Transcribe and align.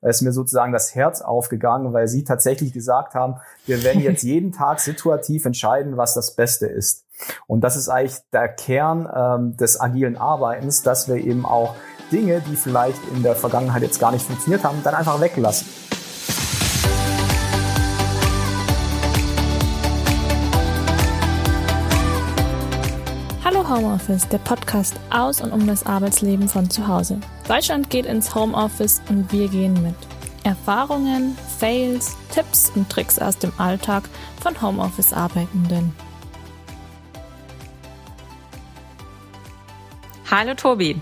Da 0.00 0.08
ist 0.08 0.22
mir 0.22 0.32
sozusagen 0.32 0.72
das 0.72 0.94
Herz 0.94 1.20
aufgegangen, 1.20 1.92
weil 1.92 2.08
sie 2.08 2.24
tatsächlich 2.24 2.72
gesagt 2.72 3.14
haben, 3.14 3.36
wir 3.64 3.82
werden 3.82 4.02
jetzt 4.02 4.22
jeden 4.24 4.52
Tag 4.52 4.80
situativ 4.80 5.44
entscheiden, 5.44 5.96
was 5.96 6.14
das 6.14 6.34
Beste 6.34 6.66
ist. 6.66 7.04
Und 7.46 7.62
das 7.62 7.76
ist 7.76 7.88
eigentlich 7.88 8.18
der 8.32 8.48
Kern 8.48 9.08
ähm, 9.14 9.56
des 9.56 9.80
agilen 9.80 10.16
Arbeitens, 10.16 10.82
dass 10.82 11.08
wir 11.08 11.16
eben 11.16 11.46
auch 11.46 11.74
Dinge, 12.12 12.40
die 12.40 12.56
vielleicht 12.56 13.00
in 13.14 13.22
der 13.22 13.34
Vergangenheit 13.34 13.82
jetzt 13.82 13.98
gar 13.98 14.12
nicht 14.12 14.24
funktioniert 14.24 14.64
haben, 14.64 14.82
dann 14.84 14.94
einfach 14.94 15.20
weglassen. 15.20 15.66
Homeoffice, 23.76 24.26
der 24.28 24.38
Podcast 24.38 24.98
aus 25.10 25.42
und 25.42 25.52
um 25.52 25.66
das 25.66 25.84
Arbeitsleben 25.84 26.48
von 26.48 26.70
zu 26.70 26.88
Hause. 26.88 27.20
Deutschland 27.46 27.90
geht 27.90 28.06
ins 28.06 28.34
Homeoffice 28.34 29.02
und 29.10 29.30
wir 29.32 29.48
gehen 29.48 29.74
mit. 29.82 29.94
Erfahrungen, 30.44 31.36
Fails, 31.58 32.16
Tipps 32.30 32.72
und 32.74 32.88
Tricks 32.88 33.18
aus 33.18 33.36
dem 33.36 33.52
Alltag 33.58 34.04
von 34.40 34.58
Homeoffice-Arbeitenden. 34.62 35.94
Hallo 40.30 40.54
Tobi, 40.54 40.98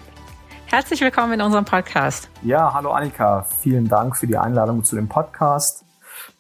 herzlich 0.67 1.01
willkommen 1.01 1.34
in 1.34 1.43
unserem 1.43 1.65
Podcast. 1.65 2.29
Ja, 2.43 2.75
hallo 2.75 2.91
Annika, 2.91 3.47
vielen 3.61 3.87
Dank 3.87 4.17
für 4.17 4.27
die 4.27 4.37
Einladung 4.37 4.83
zu 4.83 4.97
dem 4.97 5.09
Podcast. 5.09 5.84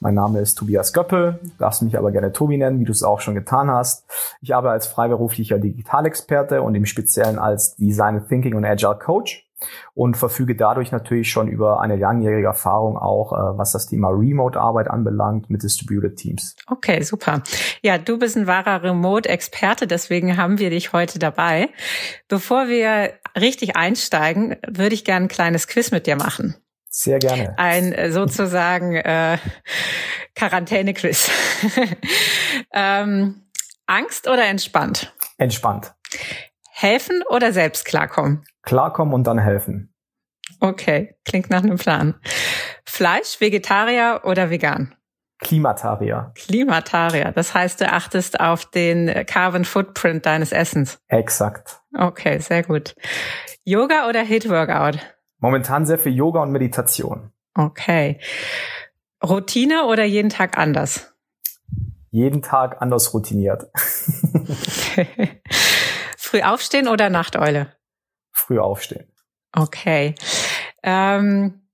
Mein 0.04 0.16
Name 0.16 0.40
ist 0.40 0.56
Tobias 0.56 0.92
Göppel, 0.92 1.40
darfst 1.58 1.80
mich 1.80 1.96
aber 1.96 2.12
gerne 2.12 2.30
Tobi 2.30 2.58
nennen, 2.58 2.78
wie 2.78 2.84
du 2.84 2.92
es 2.92 3.02
auch 3.02 3.20
schon 3.20 3.34
getan 3.34 3.70
hast. 3.70 4.04
Ich 4.42 4.54
arbeite 4.54 4.72
als 4.72 4.86
freiberuflicher 4.86 5.58
Digitalexperte 5.58 6.60
und 6.60 6.74
im 6.74 6.84
Speziellen 6.84 7.38
als 7.38 7.74
Design 7.76 8.22
Thinking 8.28 8.54
und 8.54 8.66
Agile 8.66 8.98
Coach 8.98 9.48
und 9.94 10.18
verfüge 10.18 10.56
dadurch 10.56 10.92
natürlich 10.92 11.30
schon 11.30 11.48
über 11.48 11.80
eine 11.80 11.96
langjährige 11.96 12.48
Erfahrung 12.48 12.98
auch, 12.98 13.32
äh, 13.32 13.56
was 13.56 13.72
das 13.72 13.86
Thema 13.86 14.10
Remote-Arbeit 14.10 14.90
anbelangt 14.90 15.48
mit 15.48 15.62
Distributed 15.62 16.16
Teams. 16.16 16.54
Okay, 16.66 17.00
super. 17.00 17.42
Ja, 17.80 17.96
du 17.96 18.18
bist 18.18 18.36
ein 18.36 18.46
wahrer 18.46 18.82
Remote-Experte, 18.82 19.86
deswegen 19.86 20.36
haben 20.36 20.58
wir 20.58 20.68
dich 20.68 20.92
heute 20.92 21.18
dabei. 21.18 21.70
Bevor 22.28 22.68
wir 22.68 23.14
richtig 23.40 23.76
einsteigen, 23.76 24.56
würde 24.68 24.94
ich 24.94 25.06
gerne 25.06 25.24
ein 25.24 25.28
kleines 25.28 25.66
Quiz 25.66 25.92
mit 25.92 26.06
dir 26.06 26.16
machen. 26.16 26.56
Sehr 26.96 27.18
gerne. 27.18 27.58
Ein 27.58 27.92
äh, 27.92 28.12
sozusagen 28.12 28.94
äh, 28.94 29.36
Quarantäne-Quiz. 30.36 31.28
ähm, 32.72 33.42
Angst 33.86 34.28
oder 34.28 34.44
entspannt? 34.44 35.12
Entspannt. 35.36 35.92
Helfen 36.70 37.24
oder 37.28 37.52
selbst 37.52 37.84
klarkommen? 37.84 38.44
Klarkommen 38.62 39.12
und 39.12 39.26
dann 39.26 39.38
helfen. 39.38 39.92
Okay, 40.60 41.16
klingt 41.24 41.50
nach 41.50 41.64
einem 41.64 41.78
Plan. 41.78 42.14
Fleisch, 42.86 43.40
Vegetarier 43.40 44.20
oder 44.22 44.50
vegan? 44.50 44.94
Klimatarier. 45.40 46.30
Klimatarier. 46.36 47.32
Das 47.32 47.54
heißt, 47.54 47.80
du 47.80 47.92
achtest 47.92 48.38
auf 48.38 48.66
den 48.66 49.26
Carbon 49.26 49.64
Footprint 49.64 50.26
deines 50.26 50.52
Essens. 50.52 50.98
Exakt. 51.08 51.80
Okay, 51.92 52.38
sehr 52.38 52.62
gut. 52.62 52.94
Yoga 53.64 54.08
oder 54.08 54.22
Hit 54.22 54.48
Workout? 54.48 55.00
Momentan 55.44 55.84
sehr 55.84 55.98
viel 55.98 56.14
Yoga 56.14 56.40
und 56.40 56.52
Meditation. 56.52 57.30
Okay. 57.52 58.18
Routine 59.22 59.84
oder 59.84 60.02
jeden 60.02 60.30
Tag 60.30 60.56
anders? 60.56 61.12
Jeden 62.10 62.40
Tag 62.40 62.80
anders 62.80 63.12
routiniert. 63.12 63.66
Früh 66.16 66.40
aufstehen 66.40 66.88
oder 66.88 67.10
Nachteule? 67.10 67.76
Früh 68.30 68.58
aufstehen. 68.58 69.06
Okay. 69.52 70.14
Ähm, 70.82 71.68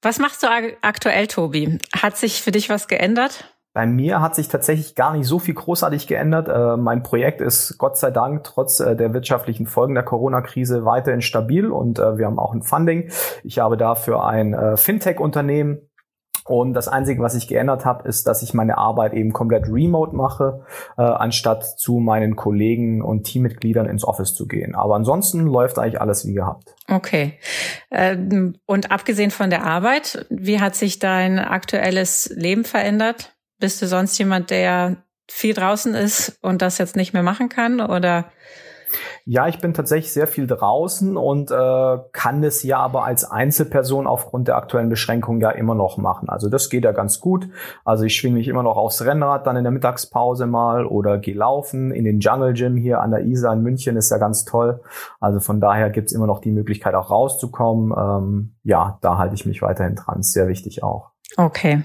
was 0.00 0.18
machst 0.18 0.42
du 0.42 0.46
aktuell, 0.80 1.26
Tobi? 1.26 1.78
Hat 1.94 2.16
sich 2.16 2.40
für 2.40 2.52
dich 2.52 2.70
was 2.70 2.88
geändert? 2.88 3.53
Bei 3.74 3.86
mir 3.86 4.20
hat 4.20 4.34
sich 4.34 4.48
tatsächlich 4.48 4.94
gar 4.94 5.12
nicht 5.14 5.26
so 5.26 5.38
viel 5.38 5.54
großartig 5.54 6.06
geändert. 6.06 6.48
Äh, 6.48 6.76
mein 6.76 7.02
Projekt 7.02 7.40
ist 7.40 7.76
Gott 7.76 7.98
sei 7.98 8.10
Dank 8.10 8.44
trotz 8.44 8.80
äh, 8.80 8.96
der 8.96 9.12
wirtschaftlichen 9.12 9.66
Folgen 9.66 9.94
der 9.94 10.04
Corona-Krise 10.04 10.84
weiterhin 10.84 11.20
stabil 11.20 11.70
und 11.70 11.98
äh, 11.98 12.16
wir 12.16 12.26
haben 12.26 12.38
auch 12.38 12.54
ein 12.54 12.62
Funding. 12.62 13.10
Ich 13.42 13.58
habe 13.58 13.76
dafür 13.76 14.24
ein 14.26 14.54
äh, 14.54 14.76
Fintech-Unternehmen, 14.76 15.80
und 16.46 16.74
das 16.74 16.88
Einzige, 16.88 17.22
was 17.22 17.34
ich 17.34 17.48
geändert 17.48 17.86
habe, 17.86 18.06
ist, 18.06 18.26
dass 18.26 18.42
ich 18.42 18.52
meine 18.52 18.76
Arbeit 18.76 19.14
eben 19.14 19.32
komplett 19.32 19.66
remote 19.66 20.14
mache, 20.14 20.64
äh, 20.98 21.02
anstatt 21.02 21.64
zu 21.78 22.00
meinen 22.00 22.36
Kollegen 22.36 23.02
und 23.02 23.24
Teammitgliedern 23.24 23.86
ins 23.86 24.04
Office 24.04 24.34
zu 24.34 24.46
gehen. 24.46 24.74
Aber 24.74 24.94
ansonsten 24.94 25.46
läuft 25.46 25.78
eigentlich 25.78 26.02
alles 26.02 26.26
wie 26.26 26.34
gehabt. 26.34 26.74
Okay. 26.86 27.38
Ähm, 27.90 28.56
und 28.66 28.90
abgesehen 28.92 29.30
von 29.30 29.48
der 29.48 29.64
Arbeit, 29.64 30.26
wie 30.28 30.60
hat 30.60 30.74
sich 30.74 30.98
dein 30.98 31.38
aktuelles 31.38 32.30
Leben 32.36 32.64
verändert? 32.64 33.33
Bist 33.64 33.80
du 33.80 33.86
sonst 33.86 34.18
jemand, 34.18 34.50
der 34.50 34.98
viel 35.26 35.54
draußen 35.54 35.94
ist 35.94 36.38
und 36.42 36.60
das 36.60 36.76
jetzt 36.76 36.96
nicht 36.96 37.14
mehr 37.14 37.22
machen 37.22 37.48
kann 37.48 37.80
oder? 37.80 38.26
Ja, 39.24 39.48
ich 39.48 39.58
bin 39.58 39.72
tatsächlich 39.72 40.12
sehr 40.12 40.26
viel 40.26 40.46
draußen 40.46 41.16
und 41.16 41.50
äh, 41.50 41.98
kann 42.12 42.44
es 42.44 42.62
ja 42.62 42.76
aber 42.80 43.06
als 43.06 43.24
Einzelperson 43.24 44.06
aufgrund 44.06 44.48
der 44.48 44.56
aktuellen 44.56 44.90
Beschränkungen 44.90 45.40
ja 45.40 45.48
immer 45.48 45.74
noch 45.74 45.96
machen. 45.96 46.28
Also 46.28 46.50
das 46.50 46.68
geht 46.68 46.84
ja 46.84 46.92
ganz 46.92 47.20
gut. 47.20 47.48
Also 47.86 48.04
ich 48.04 48.14
schwinge 48.14 48.34
mich 48.34 48.48
immer 48.48 48.62
noch 48.62 48.76
aufs 48.76 49.02
Rennrad 49.02 49.46
dann 49.46 49.56
in 49.56 49.64
der 49.64 49.72
Mittagspause 49.72 50.46
mal 50.46 50.84
oder 50.84 51.16
gehe 51.16 51.34
laufen 51.34 51.90
in 51.90 52.04
den 52.04 52.20
Jungle 52.20 52.52
Gym 52.52 52.76
hier 52.76 53.00
an 53.00 53.12
der 53.12 53.20
Isar 53.20 53.54
in 53.54 53.62
München 53.62 53.96
ist 53.96 54.10
ja 54.10 54.18
ganz 54.18 54.44
toll. 54.44 54.82
Also 55.20 55.40
von 55.40 55.58
daher 55.58 55.88
gibt's 55.88 56.12
immer 56.12 56.26
noch 56.26 56.42
die 56.42 56.52
Möglichkeit 56.52 56.94
auch 56.94 57.10
rauszukommen. 57.10 57.94
Ähm, 57.96 58.56
ja, 58.62 58.98
da 59.00 59.16
halte 59.16 59.34
ich 59.34 59.46
mich 59.46 59.62
weiterhin 59.62 59.94
dran. 59.94 60.20
Sehr 60.20 60.48
wichtig 60.48 60.82
auch. 60.82 61.12
Okay. 61.38 61.84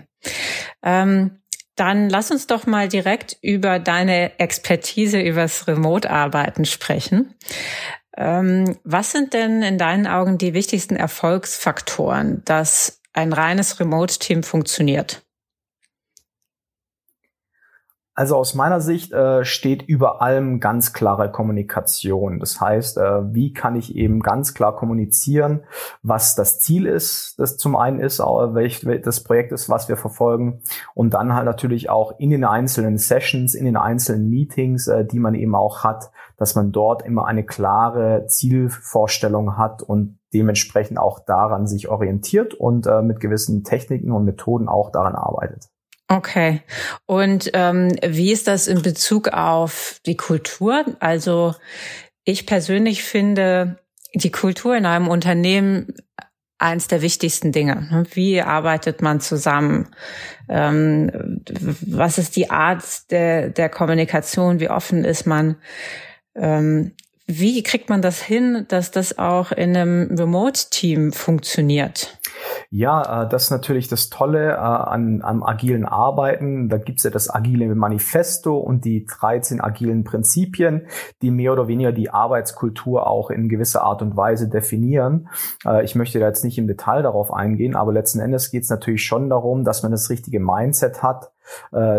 Ähm 0.84 1.39
dann 1.80 2.10
lass 2.10 2.32
uns 2.32 2.48
doch 2.48 2.66
mal 2.66 2.88
direkt 2.88 3.38
über 3.42 3.80
deine 3.80 4.38
Expertise 4.40 5.20
übers 5.20 5.68
Remote-Arbeiten 5.68 6.66
sprechen. 6.66 7.36
Ähm, 8.18 8.78
was 8.84 9.12
sind 9.12 9.34
denn 9.34 9.62
in 9.62 9.78
deinen 9.78 10.08
Augen 10.08 10.38
die 10.38 10.54
wichtigsten 10.54 10.96
Erfolgsfaktoren, 10.96 12.42
dass 12.46 13.02
ein 13.14 13.32
reines 13.32 13.80
Remote-Team 13.80 14.44
funktioniert? 14.44 15.22
Also 18.20 18.36
aus 18.36 18.54
meiner 18.54 18.82
Sicht 18.82 19.14
äh, 19.14 19.46
steht 19.46 19.82
über 19.84 20.22
allem 20.22 20.60
ganz 20.60 20.92
klare 20.92 21.32
Kommunikation. 21.32 22.42
Das 22.42 22.60
heißt, 22.60 22.98
äh, 22.98 23.34
wie 23.34 23.54
kann 23.54 23.78
ich 23.78 23.96
eben 23.96 24.20
ganz 24.20 24.54
klar 24.54 24.76
kommunizieren, 24.76 25.62
was 26.04 26.36
das 26.36 26.60
Ziel 26.60 26.86
ist, 26.86 27.40
das 27.40 27.56
zum 27.56 27.78
einen 27.78 28.02
ist, 28.02 28.20
welch 28.20 28.86
das 29.06 29.24
Projekt 29.24 29.54
ist, 29.54 29.70
was 29.70 29.88
wir 29.88 29.96
verfolgen 29.96 30.60
und 30.94 31.14
dann 31.14 31.34
halt 31.34 31.46
natürlich 31.46 31.90
auch 31.90 32.20
in 32.20 32.30
den 32.30 32.44
einzelnen 32.44 32.98
Sessions, 32.98 33.56
in 33.56 33.64
den 33.64 33.78
einzelnen 33.78 34.30
Meetings, 34.30 34.88
äh, 34.88 35.06
die 35.06 35.20
man 35.20 35.34
eben 35.34 35.56
auch 35.56 35.86
hat, 35.86 36.12
dass 36.36 36.56
man 36.56 36.74
dort 36.74 37.06
immer 37.06 37.26
eine 37.26 37.46
klare 37.46 38.26
Zielvorstellung 38.28 39.56
hat 39.56 39.82
und 39.82 40.20
dementsprechend 40.34 40.98
auch 40.98 41.20
daran 41.22 41.68
sich 41.68 41.88
orientiert 41.88 42.54
und 42.54 42.86
äh, 42.86 43.02
mit 43.02 43.22
gewissen 43.22 43.64
Techniken 43.64 44.12
und 44.12 44.26
Methoden 44.26 44.68
auch 44.68 44.92
daran 44.92 45.16
arbeitet. 45.16 45.70
Okay. 46.12 46.62
Und 47.06 47.52
ähm, 47.54 47.96
wie 48.04 48.32
ist 48.32 48.48
das 48.48 48.68
in 48.68 48.82
Bezug 48.82 49.28
auf 49.28 50.02
die 50.08 50.18
Kultur? 50.18 50.84
Also 51.00 51.54
ich 52.24 52.48
persönlich 52.48 53.04
finde 53.04 53.80
die 54.16 54.32
Kultur 54.32 54.76
in 54.76 54.88
einem 54.88 55.08
Unternehmen 55.08 55.94
eins 56.58 56.88
der 56.88 57.04
wichtigsten 57.04 57.52
Dinge. 57.52 58.08
Wie 58.12 58.42
arbeitet 58.42 59.04
man 59.04 59.22
zusammen? 59.22 59.90
Ähm, 60.50 61.42
was 61.82 62.18
ist 62.18 62.36
die 62.36 62.50
Art 62.50 63.12
der, 63.12 63.50
der 63.50 63.70
Kommunikation? 63.70 64.60
Wie 64.60 64.70
offen 64.70 65.06
ist 65.06 65.28
man? 65.28 65.58
Ähm, 66.36 66.96
wie 67.28 67.62
kriegt 67.62 67.90
man 67.90 68.02
das 68.02 68.22
hin, 68.22 68.66
dass 68.68 68.90
das 68.90 69.20
auch 69.20 69.52
in 69.52 69.78
einem 69.78 70.16
Remote-Team 70.18 71.14
funktioniert? 71.14 72.19
Ja, 72.70 73.24
äh, 73.24 73.30
das 73.30 73.46
ist 73.46 73.52
natürlich 73.52 73.88
das 73.88 74.10
Tolle 74.10 74.52
äh, 74.52 74.56
an, 74.56 75.22
am 75.22 75.44
agilen 75.44 75.86
Arbeiten. 75.86 76.70
Da 76.70 76.78
gibt's 76.78 77.04
ja 77.04 77.10
das 77.10 77.34
agile 77.34 77.74
Manifesto 77.76 78.58
und 78.58 78.86
die 78.86 79.06
13 79.06 79.62
agilen 79.62 80.04
Prinzipien, 80.04 80.88
die 81.22 81.32
mehr 81.32 81.54
oder 81.54 81.68
weniger 81.68 81.92
die 81.92 82.10
Arbeitskultur 82.10 83.08
auch 83.08 83.30
in 83.30 83.50
gewisser 83.50 83.84
Art 83.84 84.02
und 84.02 84.16
Weise 84.18 84.50
definieren. 84.50 85.30
Äh, 85.66 85.84
ich 85.84 85.96
möchte 85.96 86.20
da 86.20 86.28
jetzt 86.28 86.44
nicht 86.44 86.58
im 86.58 86.68
Detail 86.68 87.04
darauf 87.04 87.34
eingehen, 87.34 87.76
aber 87.76 87.94
letzten 87.94 88.20
Endes 88.20 88.52
geht's 88.52 88.70
natürlich 88.70 89.04
schon 89.04 89.30
darum, 89.30 89.64
dass 89.64 89.84
man 89.84 89.92
das 89.92 90.10
richtige 90.10 90.40
Mindset 90.40 91.04
hat, 91.04 91.32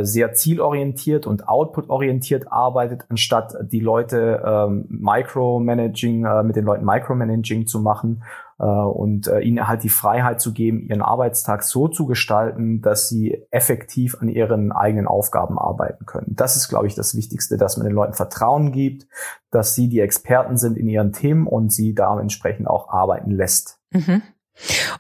sehr 0.03 0.33
zielorientiert 0.33 1.27
und 1.27 1.49
outputorientiert 1.49 2.53
arbeitet, 2.53 3.05
anstatt 3.09 3.57
die 3.63 3.81
Leute 3.81 4.43
ähm, 4.47 4.87
Micromanaging, 4.89 6.25
äh, 6.25 6.43
mit 6.43 6.57
den 6.57 6.65
Leuten 6.65 6.85
Micromanaging 6.85 7.67
zu 7.67 7.81
machen 7.81 8.23
und 8.65 9.27
äh, 9.27 9.41
ihnen 9.41 9.67
halt 9.67 9.83
die 9.83 9.89
Freiheit 9.89 10.41
zu 10.41 10.53
geben, 10.53 10.87
ihren 10.87 11.03
Arbeitstag 11.03 11.63
so 11.63 11.89
zu 11.89 12.07
gestalten, 12.07 12.83
dass 12.83 13.09
sie 13.09 13.47
effektiv 13.51 14.19
an 14.21 14.29
ihren 14.29 14.71
eigenen 14.73 15.07
Aufgaben 15.07 15.59
arbeiten 15.59 16.05
können. 16.05 16.35
Das 16.37 16.57
ist, 16.57 16.69
glaube 16.69 16.87
ich, 16.87 16.95
das 16.95 17.17
Wichtigste, 17.17 17.57
dass 17.57 17.77
man 17.77 17.87
den 17.87 17.95
Leuten 17.95 18.13
Vertrauen 18.13 18.73
gibt, 18.73 19.07
dass 19.51 19.75
sie 19.75 19.89
die 19.89 20.01
Experten 20.01 20.59
sind 20.59 20.77
in 20.77 20.89
ihren 20.89 21.13
Themen 21.13 21.47
und 21.47 21.73
sie 21.73 21.95
da 21.95 22.21
entsprechend 22.21 22.69
auch 22.69 22.89
arbeiten 22.91 23.31
lässt. 23.31 23.79
Mhm. 23.93 24.23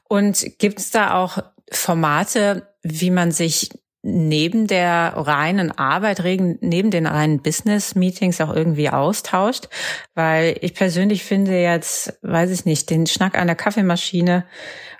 Und 0.08 0.58
gibt 0.58 0.78
es 0.78 0.90
da 0.90 1.14
auch 1.14 1.38
Formate, 1.70 2.66
wie 2.82 3.10
man 3.10 3.30
sich 3.30 3.70
neben 4.02 4.66
der 4.66 5.12
reinen 5.16 5.70
Arbeit, 5.72 6.22
neben 6.60 6.90
den 6.90 7.06
reinen 7.06 7.42
Business-Meetings 7.42 8.40
auch 8.40 8.54
irgendwie 8.54 8.90
austauscht. 8.90 9.68
Weil 10.14 10.56
ich 10.60 10.74
persönlich 10.74 11.24
finde 11.24 11.60
jetzt, 11.60 12.18
weiß 12.22 12.50
ich 12.50 12.64
nicht, 12.64 12.90
den 12.90 13.06
Schnack 13.06 13.36
einer 13.36 13.54
Kaffeemaschine 13.54 14.46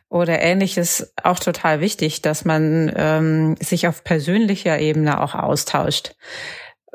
oder 0.09 0.41
ähnliches 0.43 1.15
auch 1.23 1.39
total 1.39 1.81
wichtig, 1.81 2.21
dass 2.21 2.45
man 2.45 2.93
ähm, 2.97 3.57
sich 3.61 3.87
auf 3.87 4.05
persönlicher 4.05 4.79
Ebene 4.79 5.21
auch 5.21 5.35
austauscht. 5.35 6.17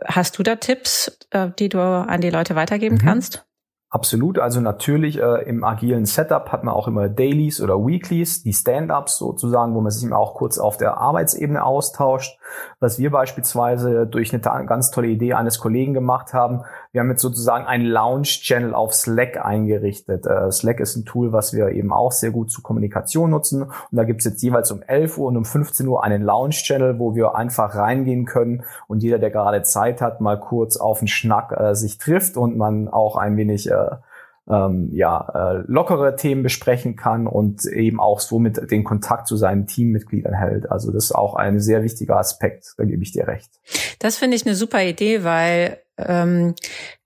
Hast 0.03 0.37
du 0.37 0.43
da 0.43 0.57
Tipps, 0.57 1.19
äh, 1.31 1.49
die 1.57 1.69
du 1.69 1.79
an 1.79 2.19
die 2.21 2.29
Leute 2.29 2.55
weitergeben 2.55 2.95
mhm. 2.95 3.05
kannst? 3.05 3.45
Absolut. 3.95 4.39
Also 4.39 4.59
natürlich 4.59 5.21
äh, 5.21 5.43
im 5.47 5.63
agilen 5.63 6.05
Setup 6.05 6.51
hat 6.51 6.65
man 6.65 6.73
auch 6.73 6.89
immer 6.89 7.07
Dailies 7.07 7.61
oder 7.61 7.75
Weeklies, 7.75 8.43
die 8.43 8.51
Stand-ups 8.51 9.17
sozusagen, 9.17 9.73
wo 9.73 9.79
man 9.79 9.89
sich 9.89 10.11
auch 10.11 10.33
kurz 10.33 10.57
auf 10.57 10.75
der 10.75 10.97
Arbeitsebene 10.97 11.63
austauscht. 11.63 12.37
Was 12.81 12.99
wir 12.99 13.09
beispielsweise 13.09 14.05
durch 14.05 14.33
eine 14.33 14.41
ganz 14.65 14.91
tolle 14.91 15.07
Idee 15.07 15.35
eines 15.35 15.59
Kollegen 15.59 15.93
gemacht 15.93 16.33
haben, 16.33 16.65
wir 16.95 17.01
haben 17.01 17.09
jetzt 17.09 17.23
sozusagen 17.23 17.65
einen 17.65 17.87
Lounge-Channel 17.87 18.73
auf 18.73 18.93
Slack 18.93 19.45
eingerichtet. 19.45 20.25
Äh, 20.25 20.49
Slack 20.49 20.79
ist 20.79 20.95
ein 20.95 21.03
Tool, 21.03 21.33
was 21.33 21.51
wir 21.51 21.67
eben 21.71 21.91
auch 21.91 22.13
sehr 22.13 22.31
gut 22.31 22.51
zur 22.51 22.63
Kommunikation 22.63 23.31
nutzen. 23.31 23.63
Und 23.63 23.73
da 23.91 24.05
gibt 24.05 24.21
es 24.21 24.25
jetzt 24.25 24.41
jeweils 24.41 24.71
um 24.71 24.81
11 24.81 25.17
Uhr 25.17 25.27
und 25.27 25.35
um 25.35 25.43
15 25.43 25.85
Uhr 25.89 26.05
einen 26.05 26.23
Lounge-Channel, 26.23 26.97
wo 26.97 27.13
wir 27.13 27.35
einfach 27.35 27.75
reingehen 27.75 28.23
können 28.23 28.63
und 28.87 29.03
jeder, 29.03 29.19
der 29.19 29.29
gerade 29.29 29.61
Zeit 29.63 29.99
hat, 29.99 30.21
mal 30.21 30.39
kurz 30.39 30.77
auf 30.77 30.99
den 30.99 31.09
Schnack 31.09 31.51
äh, 31.51 31.75
sich 31.75 31.97
trifft 31.97 32.37
und 32.37 32.55
man 32.55 32.87
auch 32.87 33.17
ein 33.17 33.35
wenig 33.35 33.69
äh, 33.69 33.87
ähm, 34.49 34.89
ja, 34.91 35.27
äh, 35.33 35.63
lockere 35.67 36.15
Themen 36.15 36.43
besprechen 36.43 36.95
kann 36.95 37.27
und 37.27 37.65
eben 37.65 37.99
auch 37.99 38.19
somit 38.19 38.71
den 38.71 38.83
Kontakt 38.83 39.27
zu 39.27 39.37
seinen 39.37 39.67
Teammitgliedern 39.67 40.33
hält. 40.33 40.71
Also 40.71 40.91
das 40.91 41.05
ist 41.05 41.11
auch 41.13 41.35
ein 41.35 41.59
sehr 41.59 41.83
wichtiger 41.83 42.17
Aspekt, 42.17 42.73
da 42.77 42.83
gebe 42.83 43.01
ich 43.01 43.11
dir 43.11 43.27
recht. 43.27 43.49
Das 43.99 44.17
finde 44.17 44.35
ich 44.35 44.45
eine 44.45 44.55
super 44.55 44.83
Idee, 44.83 45.23
weil 45.23 45.79
ähm, 45.97 46.53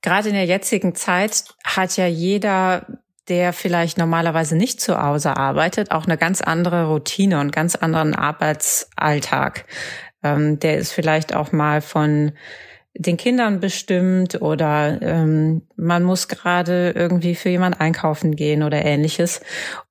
gerade 0.02 0.30
in 0.30 0.36
der 0.36 0.46
jetzigen 0.46 0.96
Zeit 0.96 1.46
hat 1.64 1.96
ja 1.98 2.08
jeder 2.08 2.86
der 3.30 3.54
vielleicht 3.54 3.98
normalerweise 3.98 4.56
nicht 4.56 4.82
zu 4.82 5.00
Hause 5.00 5.38
arbeitet, 5.38 5.92
auch 5.92 6.06
eine 6.06 6.18
ganz 6.18 6.42
andere 6.42 6.88
Routine 6.88 7.40
und 7.40 7.52
ganz 7.52 7.76
anderen 7.76 8.16
Arbeitsalltag. 8.16 9.66
Ähm, 10.24 10.60
der 10.60 10.78
ist 10.78 10.92
vielleicht 10.92 11.36
auch 11.36 11.52
mal 11.52 11.82
von 11.82 12.32
den 13.00 13.16
Kindern 13.16 13.62
bestimmt 13.62 14.42
oder 14.42 15.02
ähm, 15.02 15.62
man 15.78 16.04
muss 16.04 16.28
gerade 16.28 16.92
irgendwie 16.92 17.34
für 17.34 17.48
jemand 17.48 17.80
einkaufen 17.80 18.36
gehen 18.36 18.62
oder 18.62 18.84
ähnliches. 18.84 19.40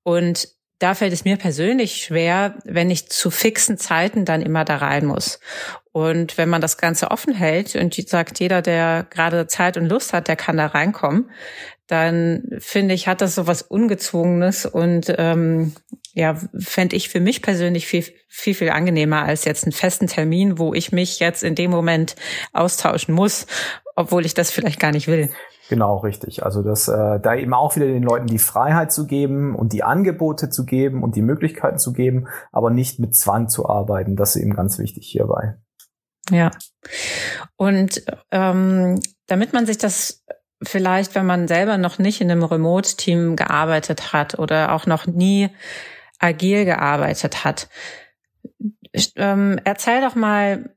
Und 0.02 0.48
da 0.78 0.94
fällt 0.94 1.14
es 1.14 1.24
mir 1.24 1.38
persönlich 1.38 2.04
schwer, 2.04 2.56
wenn 2.64 2.90
ich 2.90 3.08
zu 3.08 3.30
fixen 3.30 3.78
Zeiten 3.78 4.26
dann 4.26 4.42
immer 4.42 4.64
da 4.64 4.76
rein 4.76 5.06
muss. 5.06 5.40
Und 5.90 6.36
wenn 6.36 6.50
man 6.50 6.60
das 6.60 6.76
Ganze 6.76 7.10
offen 7.10 7.34
hält 7.34 7.74
und 7.74 7.94
sagt, 8.08 8.40
jeder, 8.40 8.60
der 8.60 9.06
gerade 9.08 9.46
Zeit 9.46 9.78
und 9.78 9.86
Lust 9.86 10.12
hat, 10.12 10.28
der 10.28 10.36
kann 10.36 10.58
da 10.58 10.66
reinkommen, 10.66 11.30
dann 11.86 12.42
finde 12.58 12.94
ich, 12.94 13.08
hat 13.08 13.22
das 13.22 13.34
so 13.34 13.46
was 13.46 13.62
Ungezwungenes 13.62 14.66
und 14.66 15.12
ähm, 15.16 15.72
ja, 16.18 16.36
fände 16.58 16.96
ich 16.96 17.08
für 17.08 17.20
mich 17.20 17.42
persönlich 17.42 17.86
viel, 17.86 18.04
viel, 18.26 18.54
viel 18.54 18.70
angenehmer 18.70 19.22
als 19.22 19.44
jetzt 19.44 19.64
einen 19.64 19.72
festen 19.72 20.08
Termin, 20.08 20.58
wo 20.58 20.74
ich 20.74 20.90
mich 20.90 21.20
jetzt 21.20 21.44
in 21.44 21.54
dem 21.54 21.70
Moment 21.70 22.16
austauschen 22.52 23.14
muss, 23.14 23.46
obwohl 23.94 24.26
ich 24.26 24.34
das 24.34 24.50
vielleicht 24.50 24.80
gar 24.80 24.90
nicht 24.90 25.06
will. 25.06 25.30
Genau, 25.68 25.98
richtig. 25.98 26.44
Also 26.44 26.62
das, 26.62 26.88
äh, 26.88 27.20
da 27.20 27.36
eben 27.36 27.54
auch 27.54 27.76
wieder 27.76 27.86
den 27.86 28.02
Leuten 28.02 28.26
die 28.26 28.40
Freiheit 28.40 28.90
zu 28.90 29.06
geben 29.06 29.54
und 29.54 29.72
die 29.72 29.84
Angebote 29.84 30.50
zu 30.50 30.64
geben 30.64 31.04
und 31.04 31.14
die 31.14 31.22
Möglichkeiten 31.22 31.78
zu 31.78 31.92
geben, 31.92 32.26
aber 32.50 32.70
nicht 32.70 32.98
mit 32.98 33.14
Zwang 33.14 33.48
zu 33.48 33.68
arbeiten. 33.68 34.16
Das 34.16 34.34
ist 34.34 34.42
eben 34.42 34.56
ganz 34.56 34.80
wichtig 34.80 35.06
hierbei. 35.06 35.54
Ja. 36.30 36.50
Und 37.54 38.02
ähm, 38.32 38.98
damit 39.28 39.52
man 39.52 39.66
sich 39.66 39.78
das 39.78 40.24
vielleicht, 40.64 41.14
wenn 41.14 41.26
man 41.26 41.46
selber 41.46 41.78
noch 41.78 42.00
nicht 42.00 42.20
in 42.20 42.30
einem 42.30 42.42
Remote-Team 42.42 43.36
gearbeitet 43.36 44.12
hat 44.12 44.36
oder 44.40 44.72
auch 44.72 44.86
noch 44.86 45.06
nie 45.06 45.50
agil 46.18 46.64
gearbeitet 46.64 47.44
hat, 47.44 47.68
ähm, 49.16 49.60
erzähl 49.64 50.00
doch 50.00 50.14
mal 50.14 50.70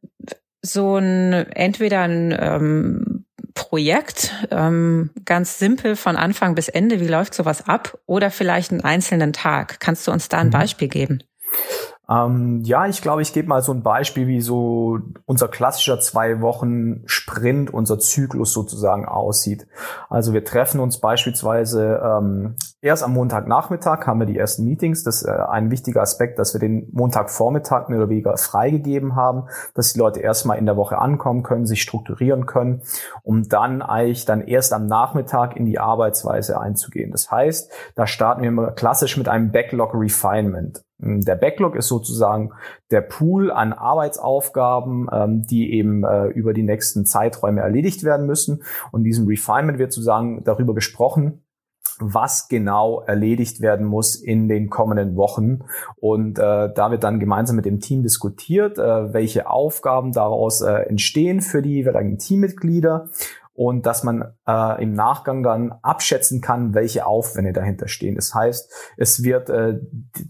so 0.62 0.98
ein 0.98 1.34
entweder 1.34 2.02
ein 2.02 2.38
ähm, 2.40 3.26
Projekt, 3.54 4.34
ähm, 4.52 5.10
ganz 5.26 5.60
simpel 5.60 5.96
von 5.96 6.16
Anfang 6.16 6.56
bis 6.56 6.70
Ende, 6.70 7.00
wie 7.00 7.08
läuft 7.08 7.34
sowas 7.34 7.68
ab? 7.68 7.98
Oder 8.06 8.32
vielleicht 8.32 8.72
einen 8.72 8.82
einzelnen 8.82 9.34
Tag. 9.34 9.80
Kannst 9.80 10.08
du 10.08 10.12
uns 10.12 10.30
da 10.30 10.40
ein 10.40 10.48
mhm. 10.48 10.52
Beispiel 10.52 10.88
geben? 10.88 11.24
Ähm, 12.12 12.62
ja, 12.64 12.88
ich 12.88 13.02
glaube, 13.02 13.22
ich 13.22 13.32
gebe 13.32 13.48
mal 13.48 13.62
so 13.62 13.72
ein 13.72 13.84
Beispiel, 13.84 14.28
wie 14.28 14.42
so 14.42 15.00
unser 15.26 15.48
klassischer 15.48 16.00
zwei 16.02 16.42
Wochen 16.42 17.04
Sprint, 17.06 17.74
unser 17.74 18.00
Zyklus 18.00 18.52
sozusagen 18.52 19.06
aussieht. 19.06 19.66
Also 20.10 20.34
wir 20.34 20.44
treffen 20.44 20.82
uns 20.82 21.00
beispielsweise 21.00 22.02
ähm, 22.04 22.56
erst 22.82 23.04
am 23.04 23.14
Montagnachmittag, 23.14 24.06
haben 24.08 24.20
wir 24.20 24.26
die 24.26 24.38
ersten 24.38 24.66
Meetings. 24.66 25.04
Das 25.04 25.22
ist 25.22 25.28
äh, 25.28 25.32
ein 25.32 25.72
wichtiger 25.72 26.02
Aspekt, 26.02 26.38
dass 26.38 26.54
wir 26.54 26.60
den 26.60 26.90
Montagvormittag 26.92 27.88
mehr 27.88 28.00
oder 28.00 28.10
weniger 28.10 28.36
freigegeben 28.36 29.16
haben, 29.16 29.48
dass 29.74 29.94
die 29.94 30.00
Leute 30.00 30.20
erstmal 30.20 30.58
in 30.58 30.66
der 30.66 30.76
Woche 30.76 30.98
ankommen 30.98 31.44
können, 31.44 31.66
sich 31.66 31.82
strukturieren 31.82 32.46
können, 32.46 32.82
um 33.24 33.48
dann 33.48 33.82
eigentlich 33.82 34.26
dann 34.26 34.42
erst 34.42 34.74
am 34.74 34.86
Nachmittag 34.86 35.56
in 35.56 35.66
die 35.66 35.80
Arbeitsweise 35.80 36.60
einzugehen. 36.60 37.12
Das 37.12 37.32
heißt, 37.32 37.72
da 37.96 38.06
starten 38.06 38.44
wir 38.44 38.72
klassisch 38.72 39.16
mit 39.16 39.30
einem 39.30 39.52
Backlog 39.54 39.94
Refinement. 39.94 40.84
Ähm, 41.02 41.22
der 41.22 41.36
Backlog 41.36 41.76
ist 41.76 41.88
sozusagen 41.88 42.52
der 42.90 43.02
Pool 43.02 43.52
an 43.52 43.74
Arbeitsaufgaben, 43.74 45.08
ähm, 45.12 45.46
die 45.46 45.74
eben 45.74 46.04
äh, 46.04 46.28
über 46.28 46.54
die 46.54 46.64
nächsten 46.64 47.06
Zeiträume 47.06 47.62
erledigt 47.62 48.04
werden 48.04 48.26
müssen. 48.26 48.64
Und 48.92 49.04
diesem 49.04 49.28
Refinement 49.28 49.80
wird 49.80 49.94
sozusagen 49.94 50.44
darüber 50.44 50.74
gesprochen, 50.74 51.44
was 52.00 52.48
genau 52.48 53.02
erledigt 53.02 53.62
werden 53.62 53.86
muss 53.86 54.16
in 54.16 54.48
den 54.48 54.70
kommenden 54.70 55.16
Wochen. 55.16 55.60
Und 55.98 56.40
äh, 56.40 56.74
da 56.74 56.92
wird 56.92 57.04
dann 57.04 57.20
gemeinsam 57.20 57.56
mit 57.56 57.66
dem 57.66 57.80
Team 57.80 58.04
diskutiert, 58.04 58.78
äh, 58.78 59.14
welche 59.14 59.50
Aufgaben 59.50 60.12
daraus 60.12 60.62
äh, 60.62 60.72
entstehen 60.72 61.42
für 61.42 61.62
die 61.62 61.74
jeweiligen 61.76 62.18
Teammitglieder 62.18 63.10
und 63.62 63.86
dass 63.86 64.04
man 64.04 64.34
äh, 64.48 64.82
im 64.82 64.96
Nachgang 64.96 65.44
dann 65.44 65.72
abschätzen 65.84 66.42
kann, 66.42 66.74
welche 66.74 67.06
Aufwände 67.06 67.54
dahinter 67.54 67.88
stehen. 67.88 68.16
Das 68.16 68.34
heißt, 68.34 68.74
es 68.98 69.22
wird 69.22 69.52
äh, 69.52 69.80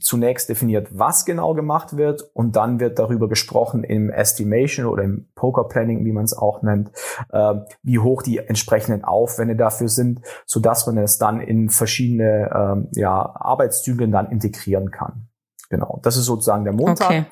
zunächst 0.01 0.49
definiert, 0.49 0.89
was 0.91 1.23
genau 1.23 1.53
gemacht 1.53 1.95
wird 1.95 2.29
und 2.33 2.57
dann 2.57 2.81
wird 2.81 2.99
darüber 2.99 3.29
gesprochen 3.29 3.85
im 3.85 4.09
Estimation 4.09 4.85
oder 4.85 5.03
im 5.03 5.29
Poker 5.33 5.63
Planning, 5.63 6.03
wie 6.03 6.11
man 6.11 6.25
es 6.25 6.37
auch 6.37 6.61
nennt, 6.61 6.91
äh, 7.31 7.53
wie 7.83 7.99
hoch 7.99 8.21
die 8.21 8.39
entsprechenden 8.39 9.05
Aufwände 9.05 9.55
dafür 9.55 9.87
sind, 9.87 10.19
so 10.45 10.59
dass 10.59 10.85
man 10.85 10.97
es 10.97 11.17
dann 11.17 11.39
in 11.39 11.69
verschiedene 11.69 12.85
äh, 12.93 12.99
ja, 12.99 13.33
Arbeitszyklen 13.33 14.11
dann 14.11 14.29
integrieren 14.29 14.91
kann. 14.91 15.29
Genau, 15.69 16.01
das 16.03 16.17
ist 16.17 16.25
sozusagen 16.25 16.65
der 16.65 16.73
Montag. 16.73 17.07
Okay. 17.07 17.25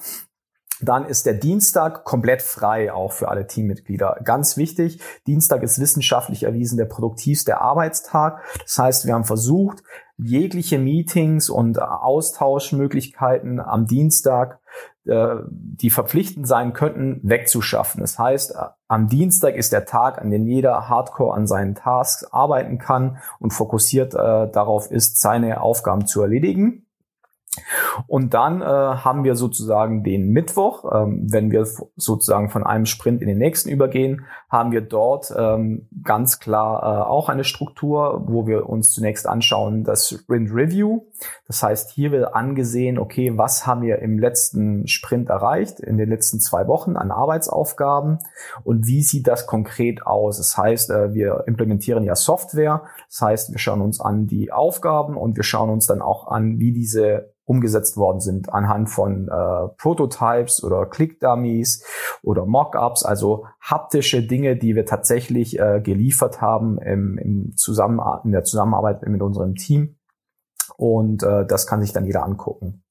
Dann 0.81 1.05
ist 1.05 1.25
der 1.25 1.33
Dienstag 1.33 2.03
komplett 2.05 2.41
frei 2.41 2.93
auch 2.93 3.12
für 3.12 3.27
alle 3.29 3.48
Teammitglieder. 3.48 4.19
Ganz 4.24 4.57
wichtig, 4.57 5.01
Dienstag 5.27 5.63
ist 5.63 5.79
wissenschaftlich 5.79 6.43
erwiesen 6.43 6.77
der 6.77 6.86
produktivste 6.86 7.59
Arbeitstag. 7.59 8.43
Das 8.63 8.77
heißt, 8.77 9.05
wir 9.05 9.13
haben 9.13 9.25
versucht, 9.25 9.83
jegliche 10.17 10.77
Meetings 10.77 11.50
und 11.50 11.81
Austauschmöglichkeiten 11.81 13.59
am 13.59 13.88
Dienstag, 13.88 14.59
äh, 15.05 15.36
die 15.50 15.89
verpflichtend 15.89 16.48
sein 16.48 16.74
könnten, 16.74 17.21
wegzuschaffen. 17.24 18.01
Das 18.01 18.19
heißt, 18.19 18.55
am 18.88 19.07
Dienstag 19.07 19.55
ist 19.55 19.71
der 19.71 19.86
Tag, 19.86 20.21
an 20.21 20.29
dem 20.29 20.45
jeder 20.48 20.89
Hardcore 20.89 21.36
an 21.36 21.48
seinen 21.48 21.75
Tasks 21.75 22.25
arbeiten 22.31 22.77
kann 22.77 23.17
und 23.39 23.51
fokussiert 23.51 24.13
äh, 24.13 24.17
darauf 24.51 24.91
ist, 24.91 25.19
seine 25.19 25.62
Aufgaben 25.62 26.05
zu 26.05 26.21
erledigen. 26.21 26.86
Und 28.08 28.34
dann 28.34 28.62
äh, 28.62 28.65
haben 28.65 29.24
wir 29.24 29.36
sozusagen 29.36 30.03
den 30.03 30.29
Mittwoch, 30.29 30.86
ähm, 30.94 31.27
wenn 31.29 31.51
wir 31.51 31.65
sozusagen 31.96 32.50
von 32.50 32.63
einem 32.63 32.86
Sprint 32.86 33.22
in 33.22 33.27
den 33.27 33.38
nächsten 33.38 33.70
übergehen, 33.70 34.25
haben 34.50 34.72
wir 34.72 34.82
dort 34.82 35.34
ähm, 35.36 35.88
ganz 36.03 36.39
klar 36.39 36.82
äh, 36.82 37.10
auch 37.10 37.29
eine 37.29 37.44
Struktur, 37.44 38.24
wo 38.27 38.48
wir 38.48 38.70
uns 38.70 38.91
zunächst 38.91 39.27
anschauen, 39.27 39.84
das 39.84 40.10
Sprint 40.10 40.51
Review. 40.53 41.01
Das 41.48 41.63
heißt, 41.63 41.91
hier 41.91 42.12
wird 42.12 42.34
angesehen, 42.34 43.00
okay, 43.00 43.38
was 43.38 43.65
haben 43.65 43.82
wir 43.82 44.00
im 44.00 44.20
letzten 44.20 44.88
Sprint 44.88 45.29
erreicht, 45.29 45.79
in 45.79 45.98
den 45.98 46.10
letzten 46.10 46.39
zwei 46.39 46.68
Wochen 46.68 46.96
an 46.96 47.12
Arbeitsaufgaben 47.12 48.20
und 48.63 48.86
wie 48.88 49.01
sieht 49.01 49.27
das 49.27 49.48
konkret 49.48 50.06
aus? 50.06 50.38
Das 50.38 50.58
heißt, 50.58 50.91
äh, 50.91 51.13
wir 51.13 51.44
implementieren 51.48 52.03
ja 52.03 52.15
Software. 52.15 52.84
Das 53.08 53.22
heißt, 53.22 53.51
wir 53.51 53.60
schauen 53.60 53.82
uns 53.82 54.00
an 54.00 54.27
die 54.27 54.51
Aufgaben 54.51 55.18
und 55.18 55.36
wir 55.36 55.44
schauen 55.44 55.70
uns 55.70 55.88
dann 55.88 56.01
auch 56.01 56.27
an, 56.27 56.60
wie 56.60 56.72
diese 56.72 57.34
umgesetzt 57.50 57.98
worden 57.98 58.20
sind 58.20 58.53
anhand 58.53 58.91
von 58.91 59.27
äh, 59.27 59.68
Prototypes 59.77 60.63
oder 60.63 60.86
Click-Dummies 60.86 61.84
oder 62.22 62.46
Mockups, 62.46 63.03
also 63.03 63.48
haptische 63.60 64.22
Dinge, 64.22 64.56
die 64.56 64.75
wir 64.75 64.86
tatsächlich 64.86 65.60
äh, 65.60 65.82
geliefert 65.82 66.41
haben 66.41 66.77
im, 66.77 67.18
im 67.18 67.58
Zusammen 67.58 68.00
in 68.24 68.32
der 68.32 68.44
Zusammenarbeit 68.44 69.01
mit 69.08 69.24
unserem 69.24 69.56
Team 69.56 69.98
Und 70.77 71.24
äh, 71.24 71.46
das 71.48 71.65
kann 71.65 71.82
sich 71.82 71.91
dann 71.91 72.06
jeder 72.06 72.24
angucken. 72.24 72.84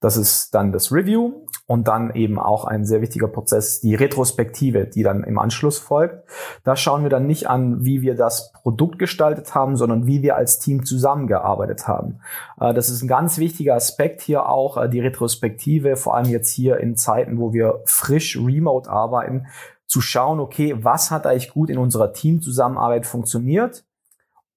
Das 0.00 0.16
ist 0.16 0.54
dann 0.54 0.72
das 0.72 0.92
Review 0.92 1.46
und 1.66 1.86
dann 1.88 2.14
eben 2.14 2.38
auch 2.38 2.64
ein 2.64 2.84
sehr 2.86 3.02
wichtiger 3.02 3.28
Prozess, 3.28 3.80
die 3.80 3.94
Retrospektive, 3.94 4.86
die 4.86 5.02
dann 5.02 5.22
im 5.24 5.38
Anschluss 5.38 5.78
folgt. 5.78 6.24
Da 6.64 6.76
schauen 6.76 7.02
wir 7.02 7.10
dann 7.10 7.26
nicht 7.26 7.48
an, 7.50 7.84
wie 7.84 8.00
wir 8.00 8.14
das 8.14 8.52
Produkt 8.52 8.98
gestaltet 8.98 9.54
haben, 9.54 9.76
sondern 9.76 10.06
wie 10.06 10.22
wir 10.22 10.36
als 10.36 10.60
Team 10.60 10.84
zusammengearbeitet 10.84 11.86
haben. 11.86 12.20
Äh, 12.60 12.72
das 12.72 12.88
ist 12.88 13.02
ein 13.02 13.08
ganz 13.08 13.38
wichtiger 13.38 13.74
Aspekt 13.74 14.22
hier 14.22 14.48
auch, 14.48 14.76
äh, 14.76 14.88
die 14.88 15.00
Retrospektive, 15.00 15.96
vor 15.96 16.16
allem 16.16 16.30
jetzt 16.30 16.50
hier 16.50 16.78
in 16.78 16.96
Zeiten, 16.96 17.38
wo 17.38 17.52
wir 17.52 17.80
frisch 17.84 18.38
remote 18.38 18.88
arbeiten, 18.88 19.46
zu 19.86 20.00
schauen, 20.00 20.38
okay, 20.38 20.76
was 20.78 21.10
hat 21.10 21.26
eigentlich 21.26 21.50
gut 21.50 21.70
in 21.70 21.78
unserer 21.78 22.12
Teamzusammenarbeit 22.12 23.06
funktioniert? 23.06 23.84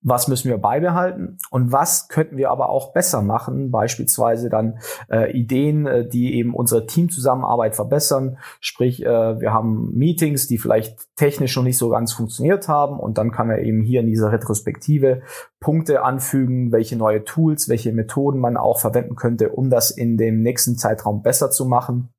Was 0.04 0.28
müssen 0.28 0.50
wir 0.50 0.58
beibehalten 0.58 1.38
und 1.52 1.72
was 1.72 2.08
könnten 2.08 2.38
wir 2.38 2.50
aber 2.50 2.70
auch 2.70 2.94
besser 2.94 3.22
machen, 3.22 3.70
beispielsweise 3.72 4.50
dann 4.50 4.80
äh, 5.10 5.32
Ideen, 5.32 5.86
äh, 5.86 6.08
die 6.08 6.36
eben 6.36 6.56
unsere 6.56 6.88
Teamzusammenarbeit 6.88 7.76
verbessern, 7.76 8.38
sprich 8.60 9.06
äh, 9.06 9.40
wir 9.40 9.54
haben 9.54 9.92
Meetings, 9.94 10.48
die 10.48 10.58
vielleicht 10.58 11.16
technisch 11.16 11.56
noch 11.56 11.64
nicht 11.64 11.78
so 11.78 11.90
ganz 11.90 12.14
funktioniert 12.14 12.68
haben 12.68 13.00
und 13.00 13.18
dann 13.18 13.32
kann 13.32 13.48
man 13.48 13.60
eben 13.60 13.84
hier 13.84 14.02
in 14.02 14.08
dieser 14.08 14.32
Retrospektive 14.32 15.22
Punkte 15.60 16.04
anfügen, 16.04 16.72
welche 16.72 16.96
neue 16.96 17.24
Tools, 17.24 17.70
welche 17.70 17.94
Methoden 17.94 18.40
man 18.40 18.58
auch 18.58 18.80
verwenden 18.80 19.16
könnte, 19.16 19.50
um 19.50 19.70
das 19.70 19.92
in 19.92 20.18
dem 20.18 20.42
nächsten 20.42 20.76
Zeitraum 20.78 21.22
besser 21.22 21.52
zu 21.52 21.66
machen. 21.66 22.10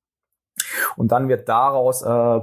Und 0.97 1.11
dann 1.13 1.29
wird 1.29 1.49
daraus 1.49 2.03
äh, 2.03 2.41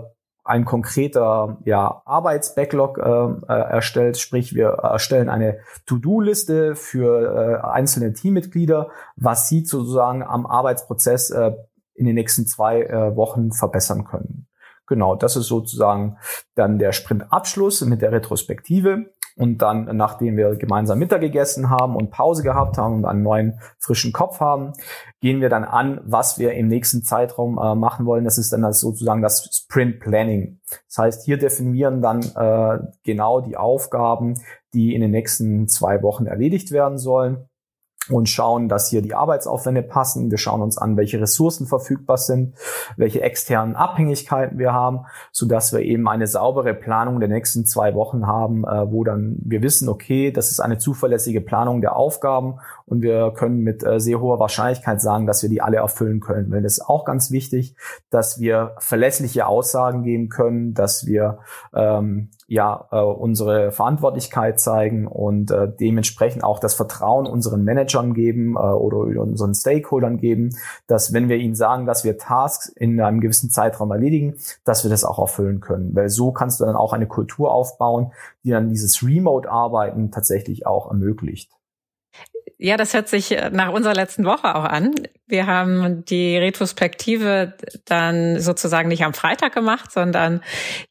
ein 0.49 0.65
konkreter 0.65 1.59
ja, 1.63 2.01
Arbeitsbacklog 2.05 2.97
äh, 2.97 3.53
äh, 3.53 3.59
erstellt, 3.69 4.17
sprich 4.17 4.55
wir 4.55 4.69
erstellen 4.69 5.29
eine 5.29 5.59
To-Do-Liste 5.85 6.75
für 6.75 7.61
äh, 7.61 7.67
einzelne 7.67 8.13
Teammitglieder, 8.13 8.89
was 9.15 9.47
sie 9.47 9.63
sozusagen 9.63 10.23
am 10.23 10.47
Arbeitsprozess 10.47 11.29
äh, 11.29 11.51
in 11.93 12.07
den 12.07 12.15
nächsten 12.15 12.47
zwei 12.47 12.81
äh, 12.81 13.15
Wochen 13.15 13.51
verbessern 13.51 14.05
können. 14.05 14.47
Genau, 14.87 15.15
das 15.15 15.35
ist 15.35 15.45
sozusagen 15.45 16.17
dann 16.55 16.79
der 16.79 16.93
Sprintabschluss 16.93 17.81
mit 17.81 18.01
der 18.01 18.11
Retrospektive. 18.11 19.11
Und 19.39 19.59
dann, 19.59 19.95
nachdem 19.95 20.35
wir 20.35 20.57
gemeinsam 20.57 20.99
Mittag 20.99 21.21
gegessen 21.21 21.69
haben 21.69 21.95
und 21.95 22.11
Pause 22.11 22.43
gehabt 22.43 22.77
haben 22.77 22.95
und 22.95 23.05
einen 23.05 23.23
neuen 23.23 23.59
frischen 23.77 24.11
Kopf 24.11 24.41
haben, 24.41 24.73
gehen 25.21 25.39
wir 25.39 25.47
dann 25.47 25.63
an, 25.63 26.01
was 26.03 26.37
wir 26.39 26.55
im 26.55 26.67
nächsten 26.67 27.03
Zeitraum 27.03 27.57
äh, 27.57 27.73
machen 27.73 28.05
wollen. 28.05 28.25
Das 28.25 28.37
ist 28.37 28.51
dann 28.51 28.63
das 28.63 28.81
sozusagen 28.81 29.21
das 29.21 29.49
Sprint 29.49 30.01
Planning. 30.01 30.59
Das 30.87 30.97
heißt, 30.97 31.23
hier 31.23 31.37
definieren 31.37 32.01
dann 32.01 32.21
äh, 32.35 32.79
genau 33.03 33.39
die 33.39 33.55
Aufgaben, 33.55 34.33
die 34.73 34.93
in 34.93 34.99
den 34.99 35.11
nächsten 35.11 35.69
zwei 35.69 36.03
Wochen 36.03 36.25
erledigt 36.25 36.71
werden 36.71 36.97
sollen 36.97 37.49
und 38.09 38.29
schauen, 38.29 38.69
dass 38.69 38.89
hier 38.89 39.01
die 39.01 39.13
Arbeitsaufwände 39.13 39.83
passen. 39.83 40.31
Wir 40.31 40.37
schauen 40.37 40.61
uns 40.61 40.77
an, 40.77 40.97
welche 40.97 41.21
Ressourcen 41.21 41.67
verfügbar 41.67 42.17
sind, 42.17 42.55
welche 42.97 43.21
externen 43.21 43.75
Abhängigkeiten 43.75 44.57
wir 44.57 44.73
haben, 44.73 45.05
so 45.31 45.45
dass 45.45 45.73
wir 45.73 45.81
eben 45.81 46.07
eine 46.07 46.27
saubere 46.27 46.73
Planung 46.73 47.19
der 47.19 47.29
nächsten 47.29 47.65
zwei 47.65 47.93
Wochen 47.93 48.27
haben, 48.27 48.65
äh, 48.65 48.91
wo 48.91 49.03
dann 49.03 49.37
wir 49.41 49.61
wissen, 49.61 49.89
okay, 49.89 50.31
das 50.31 50.51
ist 50.51 50.59
eine 50.59 50.77
zuverlässige 50.77 51.41
Planung 51.41 51.81
der 51.81 51.95
Aufgaben 51.95 52.59
und 52.89 53.03
wir 53.03 53.31
können 53.35 53.59
mit 53.59 53.83
äh, 53.83 53.99
sehr 53.99 54.19
hoher 54.19 54.39
Wahrscheinlichkeit 54.39 54.99
sagen, 54.99 55.27
dass 55.27 55.43
wir 55.43 55.49
die 55.49 55.61
alle 55.61 55.77
erfüllen 55.77 56.19
können. 56.19 56.51
Weil 56.51 56.63
das 56.63 56.79
ist 56.79 56.85
auch 56.87 57.05
ganz 57.05 57.29
wichtig, 57.29 57.75
dass 58.09 58.39
wir 58.39 58.75
verlässliche 58.79 59.45
Aussagen 59.45 60.01
geben 60.01 60.29
können, 60.29 60.73
dass 60.73 61.05
wir 61.05 61.39
ähm, 61.73 62.29
ja 62.47 62.87
äh, 62.91 62.99
unsere 62.99 63.71
Verantwortlichkeit 63.71 64.59
zeigen 64.59 65.05
und 65.05 65.51
äh, 65.51 65.71
dementsprechend 65.79 66.43
auch 66.43 66.59
das 66.59 66.73
Vertrauen 66.73 67.27
unseren 67.27 67.63
Managern 67.63 68.15
geben 68.15 68.55
äh, 68.55 68.59
oder 68.59 68.97
unseren 69.21 69.53
Stakeholdern 69.53 70.17
geben, 70.17 70.49
dass 70.87 71.13
wenn 71.13 71.29
wir 71.29 71.37
ihnen 71.37 71.55
sagen, 71.55 71.85
dass 71.85 72.03
wir 72.03 72.17
Tasks 72.17 72.69
in 72.69 72.99
einem 72.99 73.19
gewissen 73.19 73.51
Zeitraum 73.51 73.91
erledigen, 73.91 74.35
dass 74.65 74.83
wir 74.83 74.89
das 74.89 75.05
auch 75.05 75.19
erfüllen 75.19 75.59
können. 75.59 75.95
Weil 75.95 76.09
so 76.09 76.31
kannst 76.31 76.59
du 76.59 76.65
dann 76.65 76.75
auch 76.75 76.93
eine 76.93 77.07
Kultur 77.07 77.51
aufbauen, 77.51 78.11
die 78.43 78.49
dann 78.49 78.69
dieses 78.69 79.03
Remote-Arbeiten 79.03 80.09
tatsächlich 80.09 80.65
auch 80.65 80.89
ermöglicht. 80.89 81.58
Ja, 82.61 82.75
das 82.75 82.93
hört 82.93 83.07
sich 83.07 83.31
äh, 83.31 83.49
nach 83.53 83.71
unserer 83.71 83.93
letzten 83.93 84.25
Woche 84.25 84.53
auch 84.53 84.65
an. 84.65 84.93
Wir 85.27 85.47
haben 85.47 86.03
die 86.05 86.37
Retrospektive 86.37 87.53
dann 87.85 88.41
sozusagen 88.41 88.89
nicht 88.89 89.05
am 89.05 89.13
Freitag 89.13 89.53
gemacht, 89.53 89.93
sondern 89.93 90.41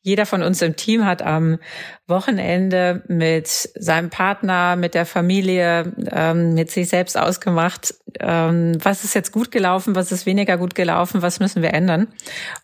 jeder 0.00 0.24
von 0.24 0.42
uns 0.42 0.62
im 0.62 0.76
Team 0.76 1.04
hat 1.04 1.20
am 1.20 1.58
Wochenende 2.06 3.02
mit 3.08 3.48
seinem 3.48 4.08
Partner, 4.08 4.76
mit 4.76 4.94
der 4.94 5.04
Familie, 5.04 5.92
ähm, 6.10 6.54
mit 6.54 6.70
sich 6.70 6.88
selbst 6.88 7.18
ausgemacht, 7.18 7.94
ähm, 8.18 8.78
was 8.82 9.04
ist 9.04 9.14
jetzt 9.14 9.32
gut 9.32 9.50
gelaufen, 9.50 9.94
was 9.94 10.10
ist 10.10 10.24
weniger 10.24 10.56
gut 10.56 10.74
gelaufen, 10.74 11.20
was 11.20 11.38
müssen 11.38 11.60
wir 11.60 11.74
ändern. 11.74 12.08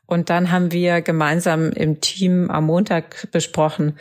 Und 0.06 0.30
dann 0.30 0.50
haben 0.50 0.72
wir 0.72 1.02
gemeinsam 1.02 1.72
im 1.72 2.00
Team 2.00 2.50
am 2.50 2.64
Montag 2.64 3.30
besprochen, 3.32 3.98